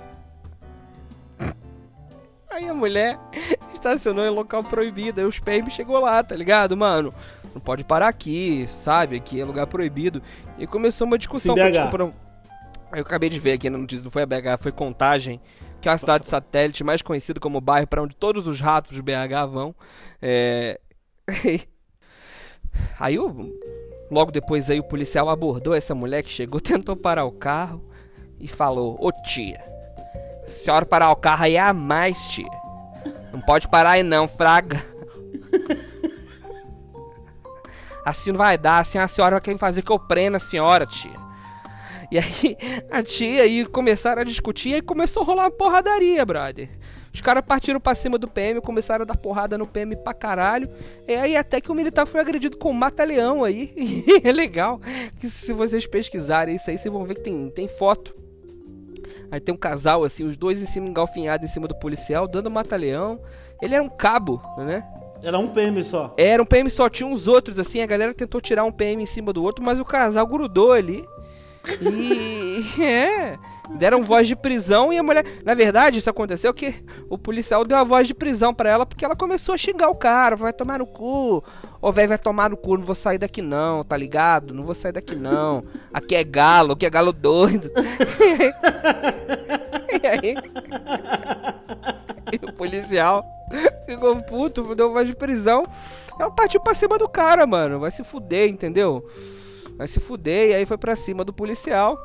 [2.50, 3.18] Aí a mulher
[3.78, 5.20] estacionou em local proibido.
[5.20, 7.12] Aí os PM chegou lá, tá ligado, mano?
[7.54, 9.16] Não pode parar aqui, sabe?
[9.16, 10.22] Aqui é lugar proibido.
[10.58, 11.56] E começou uma discussão.
[11.56, 12.12] Foi, tipo, não...
[12.92, 15.40] Eu acabei de ver aqui na notícia, não foi a BH, foi Contagem,
[15.78, 19.02] que é uma cidade satélite mais conhecida como bairro para onde todos os ratos de
[19.02, 19.74] BH vão.
[20.22, 20.80] É...
[22.98, 23.18] Aí
[24.10, 27.84] Logo depois aí o policial abordou essa mulher que chegou, tentou parar o carro
[28.40, 29.60] e falou: Ô tia,
[30.44, 32.67] a senhora parar o carro aí é a mais, tia.
[33.32, 34.84] Não pode parar aí não, fraga.
[38.04, 40.86] Assim não vai dar, assim a senhora vai querer fazer que eu prenda a senhora,
[40.86, 41.12] tia.
[42.10, 42.56] E aí
[42.90, 46.70] a tia aí começaram a discutir e começou a rolar uma porradaria, brother.
[47.12, 50.70] Os caras partiram pra cima do PM, começaram a dar porrada no PM pra caralho.
[51.06, 53.74] E aí até que o militar foi agredido com um mata-leão aí.
[53.76, 54.80] E é legal
[55.20, 58.14] que se vocês pesquisarem isso aí, vocês vão ver que tem, tem foto.
[59.30, 62.50] Aí tem um casal assim, os dois em cima engalfinhados em cima do policial, dando
[62.50, 63.20] mata-leão.
[63.60, 64.84] Ele era um cabo, né?
[65.22, 66.14] Era um PM só.
[66.16, 69.06] Era um PM só, tinha uns outros assim, a galera tentou tirar um PM em
[69.06, 71.04] cima do outro, mas o casal grudou ali.
[71.82, 72.64] E.
[72.80, 73.38] é.
[73.76, 75.24] Deram voz de prisão e a mulher.
[75.44, 76.74] Na verdade, isso aconteceu que
[77.08, 79.94] o policial deu a voz de prisão para ela porque ela começou a xingar o
[79.94, 81.44] cara, vai tomar no cu.
[81.80, 84.54] Ô, velho, vai tomar no cu, não vou sair daqui não, tá ligado?
[84.54, 85.62] Não vou sair daqui não.
[85.92, 87.70] Aqui é galo, aqui é galo doido.
[90.02, 90.34] e aí.
[92.32, 93.24] E o policial
[93.86, 95.64] ficou puto, deu voz de prisão.
[96.18, 97.78] Ela partiu pra cima do cara, mano.
[97.78, 99.06] Vai se fuder, entendeu?
[99.76, 100.50] Vai se fuder.
[100.50, 101.96] E aí foi pra cima do policial.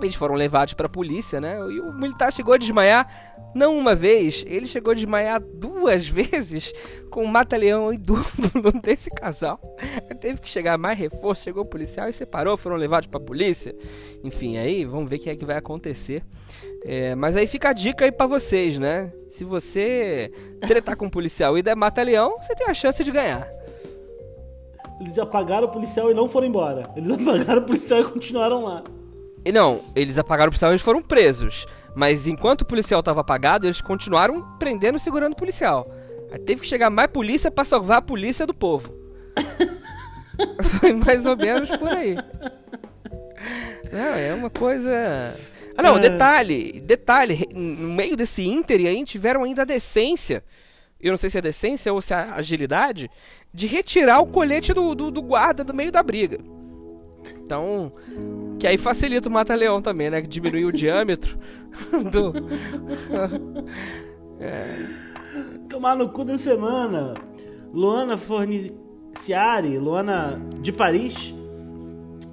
[0.00, 1.58] Eles foram levados para a polícia, né?
[1.70, 3.08] E o militar chegou a desmaiar,
[3.54, 6.72] não uma vez, ele chegou a desmaiar duas vezes
[7.10, 9.60] com o mata-leão e duplo desse casal.
[10.20, 13.74] Teve que chegar mais reforço, chegou o policial e separou, foram levados para a polícia.
[14.22, 16.22] Enfim, aí vamos ver o que é que vai acontecer.
[16.84, 19.12] É, mas aí fica a dica aí para vocês, né?
[19.28, 20.30] Se você
[20.60, 23.48] tretar com um policial e der mata-leão, você tem a chance de ganhar.
[25.00, 26.90] Eles já pagaram o policial e não foram embora.
[26.96, 28.82] Eles apagaram o policial e continuaram lá.
[29.52, 31.66] Não, eles apagaram o policial e eles foram presos.
[31.94, 35.90] Mas enquanto o policial estava apagado, eles continuaram prendendo e segurando o policial.
[36.30, 38.94] Aí teve que chegar mais polícia para salvar a polícia do povo.
[40.80, 42.16] Foi mais ou menos por aí.
[43.90, 45.34] Não, é uma coisa.
[45.76, 46.00] Ah, não, é.
[46.00, 50.44] detalhe, detalhe, no meio desse Inter aí tiveram ainda a decência,
[51.00, 53.10] eu não sei se é decência ou se é agilidade,
[53.54, 56.38] de retirar o colete do, do, do guarda do meio da briga.
[57.36, 57.92] Então,
[58.58, 60.20] que aí facilita o mata-leão também, né?
[60.22, 61.38] Que diminui o diâmetro
[62.10, 62.32] do.
[64.40, 65.08] é.
[65.68, 67.14] Tomar no cu da semana.
[67.72, 71.34] Luana Forniciari, Luana de Paris,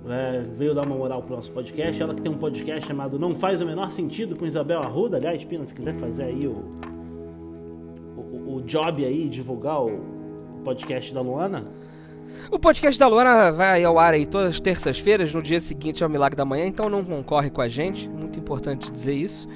[0.08, 2.01] é, veio dar uma moral pro nosso podcast.
[2.01, 5.17] Ela que tem um podcast chamado Não Faz o Menor Sentido com Isabel Arruda.
[5.17, 6.63] Aliás, Pina, se quiser fazer aí o,
[8.15, 10.15] o, o job aí, divulgar o,
[10.65, 11.62] podcast da Luana?
[12.51, 16.09] O podcast da Luana vai ao ar aí todas as terças-feiras, no dia seguinte ao
[16.09, 19.47] Milagre da Manhã, então não concorre com a gente, muito importante dizer isso.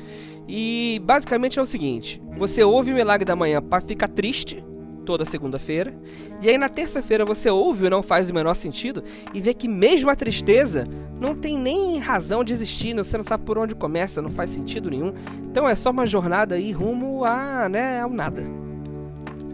[0.48, 4.64] E basicamente é o seguinte: você ouve o Milagre da Manhã para ficar triste
[5.06, 5.94] toda segunda-feira,
[6.42, 9.68] e aí na terça-feira você ouve o Não Faz o Menor Sentido e vê que
[9.68, 10.84] mesmo a tristeza
[11.20, 14.90] não tem nem razão de existir, você não sabe por onde começa, não faz sentido
[14.90, 15.14] nenhum.
[15.44, 18.44] Então é só uma jornada aí rumo a, né, ao nada.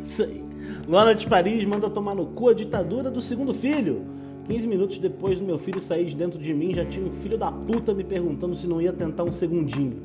[0.01, 0.44] Isso
[0.87, 4.05] Luana de Paris manda tomar no cu a ditadura do segundo filho.
[4.47, 7.37] 15 minutos depois do meu filho sair de dentro de mim, já tinha um filho
[7.37, 10.01] da puta me perguntando se não ia tentar um segundinho.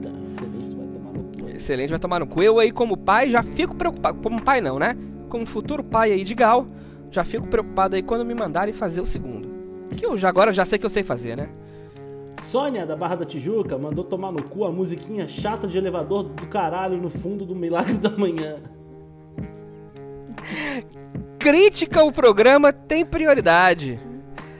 [0.00, 1.50] Tá, excelente, vai tomar no cu.
[1.50, 2.40] Excelente, vai tomar no cu.
[2.40, 4.20] Eu aí, como pai, já fico preocupado.
[4.22, 4.96] Como pai, não, né?
[5.28, 6.66] Como futuro pai aí de Gal,
[7.10, 9.48] já fico preocupado aí quando me mandarem fazer o segundo.
[9.96, 11.48] Que eu já agora já sei que eu sei fazer, né?
[12.42, 16.46] Sônia, da Barra da Tijuca, mandou tomar no cu a musiquinha chata de elevador do
[16.46, 18.56] caralho no fundo do Milagre da Manhã.
[21.40, 23.98] Crítica ao programa tem prioridade.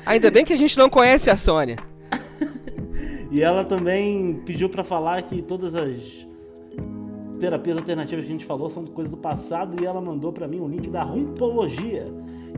[0.07, 1.77] Ainda bem que a gente não conhece a Sônia.
[3.31, 6.27] E ela também pediu pra falar que todas as
[7.39, 10.59] terapias alternativas que a gente falou são coisas do passado e ela mandou pra mim
[10.59, 12.07] um link da rumpologia,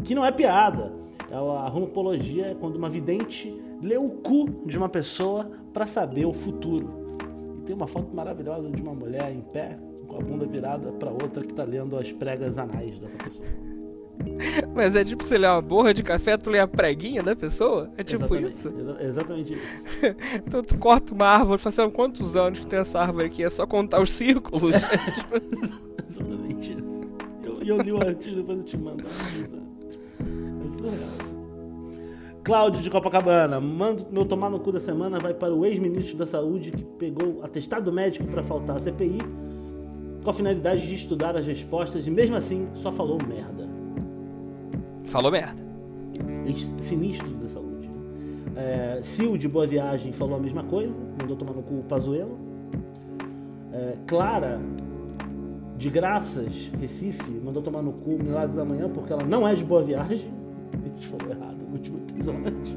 [0.05, 0.93] que não é piada.
[1.29, 6.27] Ela, a rumpologia é quando uma vidente lê o cu de uma pessoa pra saber
[6.27, 7.19] o futuro.
[7.59, 11.11] E tem uma foto maravilhosa de uma mulher em pé, com a bunda virada pra
[11.11, 13.72] outra que tá lendo as pregas anais dessa pessoa.
[14.75, 17.91] Mas é tipo, você lê uma borra de café, tu lê a preguinha da pessoa?
[17.97, 18.69] É tipo exatamente, isso?
[18.69, 19.83] exa- exatamente isso.
[20.47, 23.43] Então tu corta uma árvore, fala assim, "Ah, quantos anos que tem essa árvore aqui?
[23.45, 24.75] É só contar os círculos.
[26.09, 27.13] Exatamente isso.
[27.45, 29.05] Eu- E eu, li o artigo, depois eu te mando.
[30.65, 31.33] É surreal.
[32.45, 36.27] Cláudio de Copacabana, mando meu tomar no cu da semana vai para o ex-ministro da
[36.27, 39.19] Saúde que pegou atestado médico para faltar à CPI
[40.25, 43.69] com a finalidade de estudar as respostas e mesmo assim só falou merda.
[45.13, 45.61] Falou merda.
[46.47, 47.91] Ex-sinistro da saúde.
[48.57, 52.39] É, Sil de Boa Viagem falou a mesma coisa, mandou tomar no cu o Pazuello.
[53.75, 54.59] É, Clara
[55.77, 59.55] de Graças, Recife, mandou tomar no cu o Milagre da Manhã porque ela não é
[59.55, 60.33] de Boa Viagem.
[60.83, 62.77] A gente falou errado no último episódio.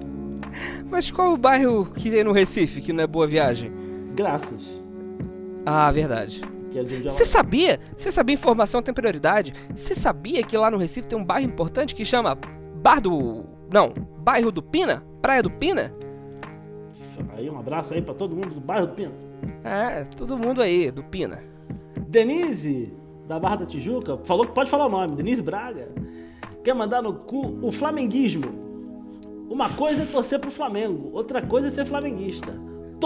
[0.91, 3.71] Mas qual o bairro que tem no Recife, que não é Boa Viagem?
[4.13, 4.82] Graças,
[5.65, 6.41] Ah, verdade.
[7.04, 7.80] Você sabia?
[7.98, 9.54] Você sabia informação tem prioridade?
[9.76, 12.38] Você sabia que lá no Recife tem um bairro importante que chama
[12.82, 13.46] Bar do...
[13.72, 15.04] Não, Bairro do Pina?
[15.22, 15.94] Praia do Pina?
[17.36, 19.14] Aí um abraço aí pra todo mundo do bairro do Pina.
[19.64, 21.44] É, todo mundo aí, do Pina.
[22.08, 22.96] Denise,
[23.28, 25.90] da Barra da Tijuca, falou que pode falar o nome, Denise Braga,
[26.64, 28.66] quer mandar no cu o flamenguismo.
[29.50, 32.52] Uma coisa é torcer pro Flamengo, outra coisa é ser flamenguista.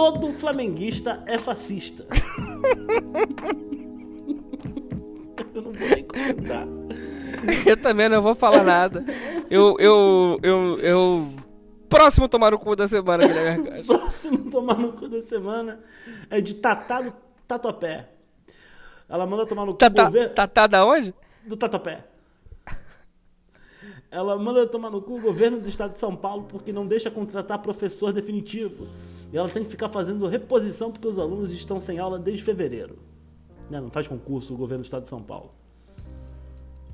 [0.00, 2.06] Todo flamenguista é fascista.
[5.54, 6.64] Eu não vou nem comentar.
[7.66, 9.04] Eu também não vou falar nada.
[9.50, 11.34] Eu, eu, eu, eu...
[11.86, 13.86] Próximo tomar o cu da semana, Guilherme Arcanjo.
[13.88, 15.80] Próximo tomar no cu da semana
[16.30, 17.12] é de Tatá do
[17.46, 18.08] Tatuapé.
[19.06, 21.14] Ela manda tomar no cu Tá, tá, governo- tá, tá da onde?
[21.44, 22.04] do Tatuapé.
[24.10, 27.10] Ela manda tomar no cu o governo do estado de São Paulo porque não deixa
[27.10, 28.86] contratar professor definitivo.
[29.32, 32.98] E ela tem que ficar fazendo reposição porque os alunos estão sem aula desde fevereiro.
[33.70, 35.52] Né, Não faz concurso o governo do estado de São Paulo.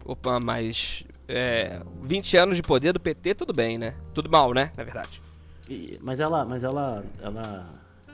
[0.05, 1.05] Opa, mas...
[1.29, 3.95] É, 20 anos de poder do PT, tudo bem, né?
[4.15, 4.71] Tudo mal, né?
[4.77, 5.21] Na verdade.
[5.69, 7.67] E- mas ela, mas ela, ela,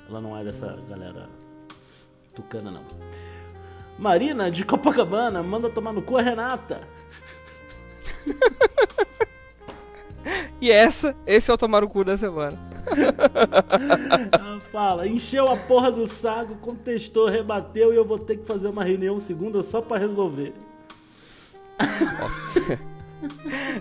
[0.08, 1.28] ela não é dessa galera
[2.34, 2.82] tucana não.
[3.98, 6.80] Marina de Copacabana manda tomar no cu a Renata.
[10.60, 12.56] E essa, esse é o tomar o cu da semana.
[14.32, 18.68] Ela fala, encheu a porra do saco, contestou, rebateu e eu vou ter que fazer
[18.68, 20.52] uma reunião segunda só pra resolver.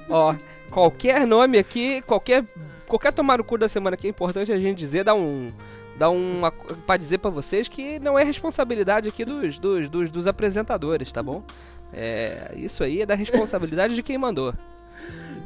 [0.10, 0.34] Ó,
[0.72, 2.46] qualquer nome aqui, qualquer
[2.88, 5.50] qualquer tomar o cu da semana aqui é importante a gente dizer, dar um
[5.98, 10.26] dar uma para dizer pra vocês que não é responsabilidade aqui dos, dos, dos, dos
[10.26, 11.44] apresentadores, tá bom?
[11.94, 14.54] É, isso aí é da responsabilidade de quem mandou.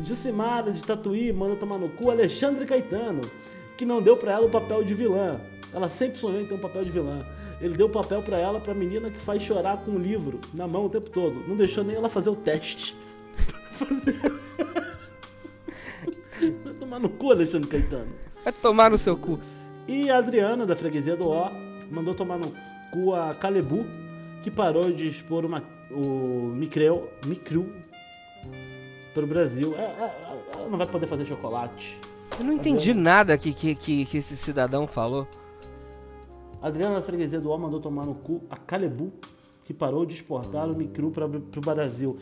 [0.04, 3.22] Jucimara de Tatuí manda tomar no cu Alexandre Caetano,
[3.78, 5.40] que não deu pra ela o papel de vilã.
[5.74, 7.26] Ela sempre sonhou em ter um papel de vilã.
[7.62, 10.68] Ele deu o papel pra ela, pra menina que faz chorar com um livro na
[10.68, 11.44] mão o tempo todo.
[11.48, 12.96] Não deixou nem ela fazer o teste.
[13.72, 14.16] Fazer-
[16.64, 18.12] Vai tomar no cu, Alexandre Caetano.
[18.44, 19.40] Vai tomar no seu cu.
[19.88, 21.50] E a Adriana, da freguesia do Ó,
[21.90, 22.54] mandou tomar no
[22.92, 23.86] cu a Calebu,
[24.46, 27.74] que parou de expor uma, o Micreu, Micru
[29.12, 29.74] para o Brasil.
[29.76, 32.00] É, é, Ela não vai poder fazer chocolate.
[32.38, 35.28] Eu não entendi nada que, que, que, que esse cidadão falou.
[36.62, 39.12] Adriana freguesia do Ó mandou tomar no cu a Calebu,
[39.64, 42.16] que parou de exportar o Micru para o Brasil.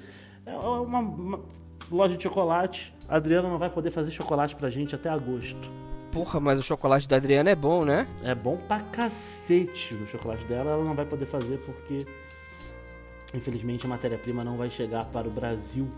[0.45, 1.39] É uma, uma
[1.91, 2.95] loja de chocolate.
[3.05, 5.69] A Adriana não vai poder fazer chocolate pra gente até agosto.
[6.13, 8.07] Porra, mas o chocolate da Adriana é bom, né?
[8.23, 10.71] É bom pra cacete o chocolate dela.
[10.71, 12.05] Ela não vai poder fazer porque,
[13.33, 15.89] infelizmente, a matéria-prima não vai chegar para o Brasil.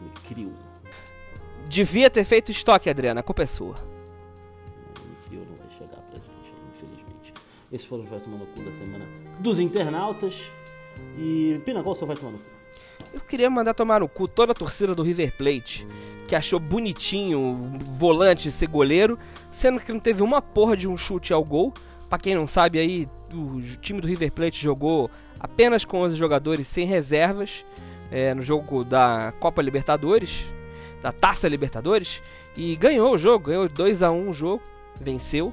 [0.00, 0.54] Me crio.
[1.68, 3.20] Devia ter feito estoque, Adriana.
[3.20, 3.74] A culpa é sua.
[5.04, 7.34] Me crio não vai chegar pra gente, infelizmente.
[7.70, 9.04] Esses foram os Vai Tomar no Cu da semana
[9.40, 10.50] dos internautas.
[11.18, 12.57] E, Pina, qual o seu Vai Tomar no Cu?
[13.12, 15.86] Eu queria mandar tomar no cu toda a torcida do River Plate,
[16.26, 19.18] que achou bonitinho o volante ser goleiro,
[19.50, 21.72] sendo que não teve uma porra de um chute ao gol.
[22.08, 26.66] Pra quem não sabe aí, o time do River Plate jogou apenas com 11 jogadores
[26.66, 27.64] sem reservas
[28.10, 30.44] é, no jogo da Copa Libertadores,
[31.02, 32.22] da Taça Libertadores,
[32.56, 34.62] e ganhou o jogo, ganhou 2 a 1 o jogo,
[35.00, 35.52] venceu.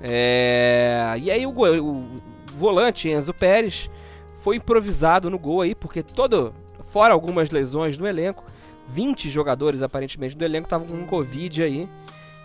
[0.00, 2.08] É, e aí o, o
[2.54, 3.90] volante Enzo Pérez
[4.40, 6.54] foi improvisado no gol aí, porque todo,
[6.92, 8.44] fora algumas lesões no elenco,
[8.88, 11.88] 20 jogadores aparentemente do elenco estavam com Covid aí.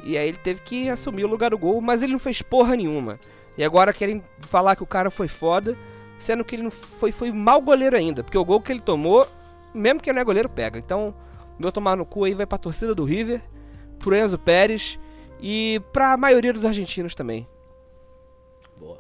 [0.03, 2.75] E aí ele teve que assumir o lugar do gol, mas ele não fez porra
[2.75, 3.19] nenhuma.
[3.57, 5.75] E agora querem falar que o cara foi foda,
[6.19, 9.27] sendo que ele não foi, foi mau goleiro ainda, porque o gol que ele tomou,
[9.73, 10.77] mesmo que não é goleiro, pega.
[10.77, 11.13] Então,
[11.57, 13.41] meu tomar no cu aí vai pra torcida do River,
[13.97, 14.99] pro Enzo Pérez
[15.39, 17.47] e pra maioria dos argentinos também.
[18.77, 18.99] Boa.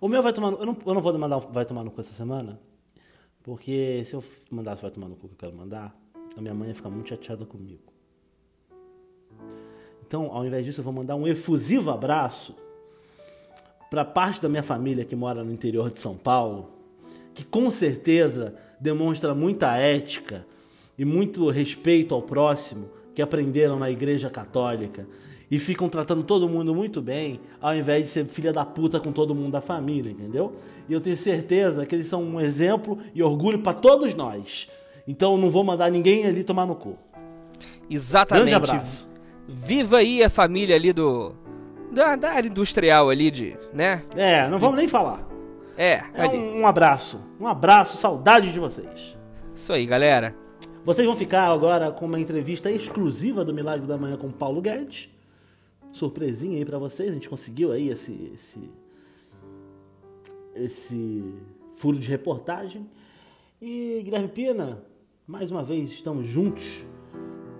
[0.00, 0.58] O meu vai tomar no...
[0.58, 2.60] eu, não, eu não vou mandar um vai tomar no cu essa semana,
[3.42, 5.96] porque se eu mandasse vai tomar no cu que eu quero mandar,
[6.36, 7.92] a minha mãe ia ficar muito chateada comigo.
[10.06, 12.54] Então, ao invés disso, eu vou mandar um efusivo abraço
[13.90, 16.70] para parte da minha família que mora no interior de São Paulo,
[17.34, 20.46] que com certeza demonstra muita ética
[20.98, 25.06] e muito respeito ao próximo que aprenderam na igreja católica
[25.52, 29.12] e ficam tratando todo mundo muito bem, ao invés de ser filha da puta com
[29.12, 30.54] todo mundo da família, entendeu?
[30.88, 34.70] E eu tenho certeza que eles são um exemplo e orgulho para todos nós.
[35.06, 36.96] Então eu não vou mandar ninguém ali tomar no cu.
[37.90, 38.48] Exatamente.
[38.48, 39.10] Grande abraço.
[39.46, 41.34] Viva aí a família ali do.
[41.92, 43.54] Da, da área industrial ali de.
[43.74, 44.04] né?
[44.16, 45.28] É, não vamos nem falar.
[45.76, 47.20] É, É um, um abraço.
[47.38, 49.18] Um abraço, saudade de vocês.
[49.54, 50.34] Isso aí, galera.
[50.82, 54.62] Vocês vão ficar agora com uma entrevista exclusiva do Milagre da Manhã com o Paulo
[54.62, 55.10] Guedes.
[55.92, 58.70] Surpresinha aí pra vocês, a gente conseguiu aí esse esse
[60.54, 61.24] esse
[61.74, 62.88] furo de reportagem.
[63.60, 64.82] E Guilherme Pina,
[65.26, 66.84] mais uma vez estamos juntos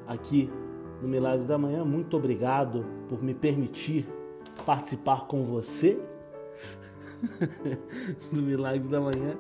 [0.06, 0.50] aqui
[1.00, 1.84] no Milagre da Manhã.
[1.84, 4.06] Muito obrigado por me permitir
[4.64, 5.98] participar com você
[8.32, 9.36] do Milagre da Manhã.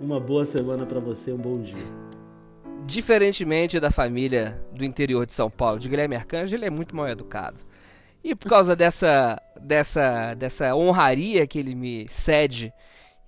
[0.00, 2.06] Uma boa semana pra você, um bom dia.
[2.86, 7.08] Diferentemente da família do interior de São Paulo, de Guilherme Arcanjo, ele é muito mal
[7.08, 7.65] educado.
[8.22, 12.72] E por causa dessa, dessa, dessa honraria que ele me cede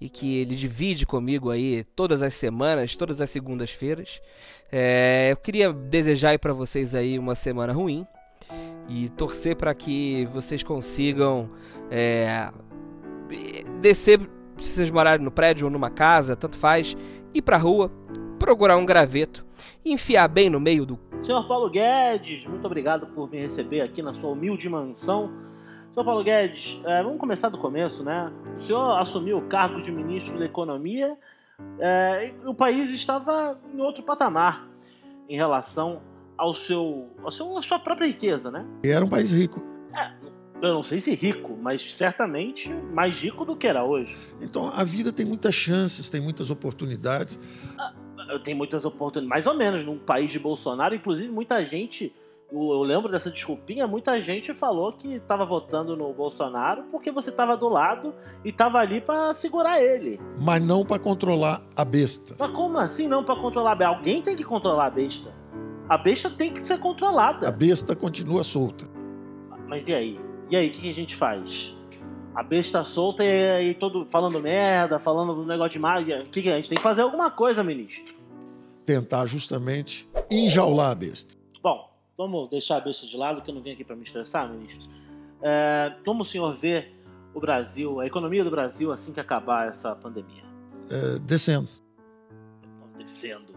[0.00, 4.20] e que ele divide comigo aí todas as semanas, todas as segundas-feiras,
[4.70, 8.06] é, eu queria desejar para vocês aí uma semana ruim
[8.88, 11.50] e torcer para que vocês consigam
[11.90, 12.50] é,
[13.80, 14.20] descer,
[14.58, 16.96] se vocês morarem no prédio ou numa casa, tanto faz,
[17.34, 17.90] ir pra rua,
[18.38, 19.44] procurar um graveto
[19.84, 24.00] e enfiar bem no meio do Senhor Paulo Guedes, muito obrigado por me receber aqui
[24.00, 25.30] na sua humilde mansão.
[25.92, 28.32] Senhor Paulo Guedes, é, vamos começar do começo, né?
[28.56, 31.16] O senhor assumiu o cargo de ministro da Economia
[31.80, 34.68] é, e o país estava em outro patamar
[35.28, 36.00] em relação
[36.36, 38.64] ao seu, ao seu, à sua própria riqueza, né?
[38.84, 39.60] E era um país rico.
[40.62, 44.16] Eu não sei se rico, mas certamente mais rico do que era hoje.
[44.40, 47.38] Então a vida tem muitas chances, tem muitas oportunidades.
[48.42, 50.94] Tem muitas oportunidades, mais ou menos, num país de Bolsonaro.
[50.94, 52.12] Inclusive, muita gente,
[52.52, 57.56] eu lembro dessa desculpinha, muita gente falou que estava votando no Bolsonaro porque você estava
[57.56, 58.14] do lado
[58.44, 60.20] e estava ali para segurar ele.
[60.40, 62.34] Mas não para controlar a besta.
[62.38, 63.96] Mas como assim não para controlar a besta?
[63.96, 65.32] Alguém tem que controlar a besta.
[65.88, 67.50] A besta tem que ser A controlada.
[67.50, 68.86] besta continua solta.
[69.66, 70.20] Mas e aí?
[70.50, 71.74] E aí, o que, que a gente faz?
[72.34, 76.22] A besta solta e aí todo falando merda, falando um negócio de magia.
[76.22, 78.14] O que, que a gente tem que fazer alguma coisa, ministro?
[78.88, 81.36] Tentar justamente enjaular a besta.
[81.62, 84.48] Bom, vamos deixar a besta de lado, que eu não vim aqui para me estressar,
[84.48, 84.88] ministro.
[85.42, 86.90] É, como o senhor vê
[87.34, 90.42] o Brasil, a economia do Brasil assim que acabar essa pandemia?
[90.88, 91.68] É, descendo.
[92.78, 93.52] Acontecendo.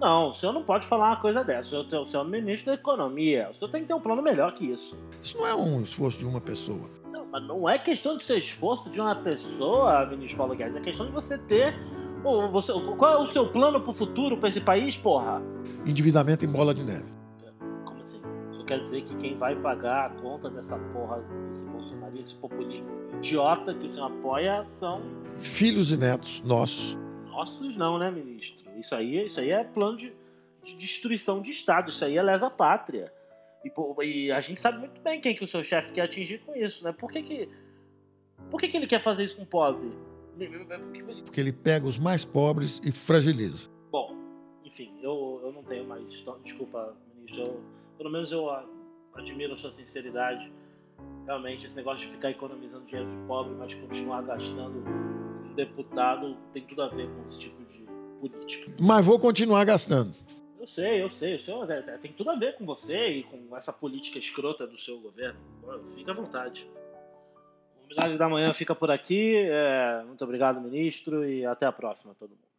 [0.00, 1.78] Não, o senhor não pode falar uma coisa dessa.
[1.78, 3.50] O senhor, o senhor é o ministro da economia.
[3.52, 4.98] O senhor tem que ter um plano melhor que isso.
[5.22, 6.90] Isso não é um esforço de uma pessoa.
[7.12, 10.74] Não, mas não é questão de ser esforço de uma pessoa, ministro Paulo Guedes.
[10.74, 11.72] É questão de você ter.
[12.24, 15.42] O- você- qual é o seu plano pro futuro pra esse país, porra?
[15.86, 17.10] Endividamento em bola de neve.
[17.84, 18.20] Como assim?
[18.50, 22.34] O senhor quer dizer que quem vai pagar a conta dessa porra, desse bolsonarismo, esse
[22.36, 25.02] populismo idiota que o senhor apoia são.
[25.38, 26.96] Filhos e netos nossos.
[27.26, 28.70] nossos não, né, ministro?
[28.78, 30.14] Isso aí, isso aí é plano de,
[30.62, 33.12] de destruição de Estado, isso aí é lesa pátria.
[33.64, 36.38] E, pô, e, a gente sabe muito bem quem que o seu chefe quer atingir
[36.44, 36.92] com isso, né?
[36.92, 37.48] Por que que,
[38.50, 39.92] por que que ele quer fazer isso com o pobre?
[41.24, 43.68] Porque ele pega os mais pobres e fragiliza.
[43.90, 44.16] Bom,
[44.64, 46.24] enfim, eu, eu não tenho mais...
[46.42, 47.42] Desculpa, ministro.
[47.42, 47.60] Eu,
[47.98, 48.48] pelo menos eu
[49.14, 50.52] admiro a sua sinceridade.
[51.26, 56.62] Realmente, esse negócio de ficar economizando dinheiro de pobre, mas continuar gastando um deputado tem
[56.64, 57.84] tudo a ver com esse tipo de
[58.20, 58.72] política.
[58.80, 60.14] Mas vou continuar gastando.
[60.58, 61.34] Eu sei, eu sei.
[61.34, 64.66] O senhor é, é, tem tudo a ver com você e com essa política escrota
[64.66, 65.38] do seu governo.
[65.94, 66.70] Fica à vontade.
[67.92, 69.36] Milagre da Manhã fica por aqui.
[69.36, 72.51] É, muito obrigado, ministro, e até a próxima, todo mundo.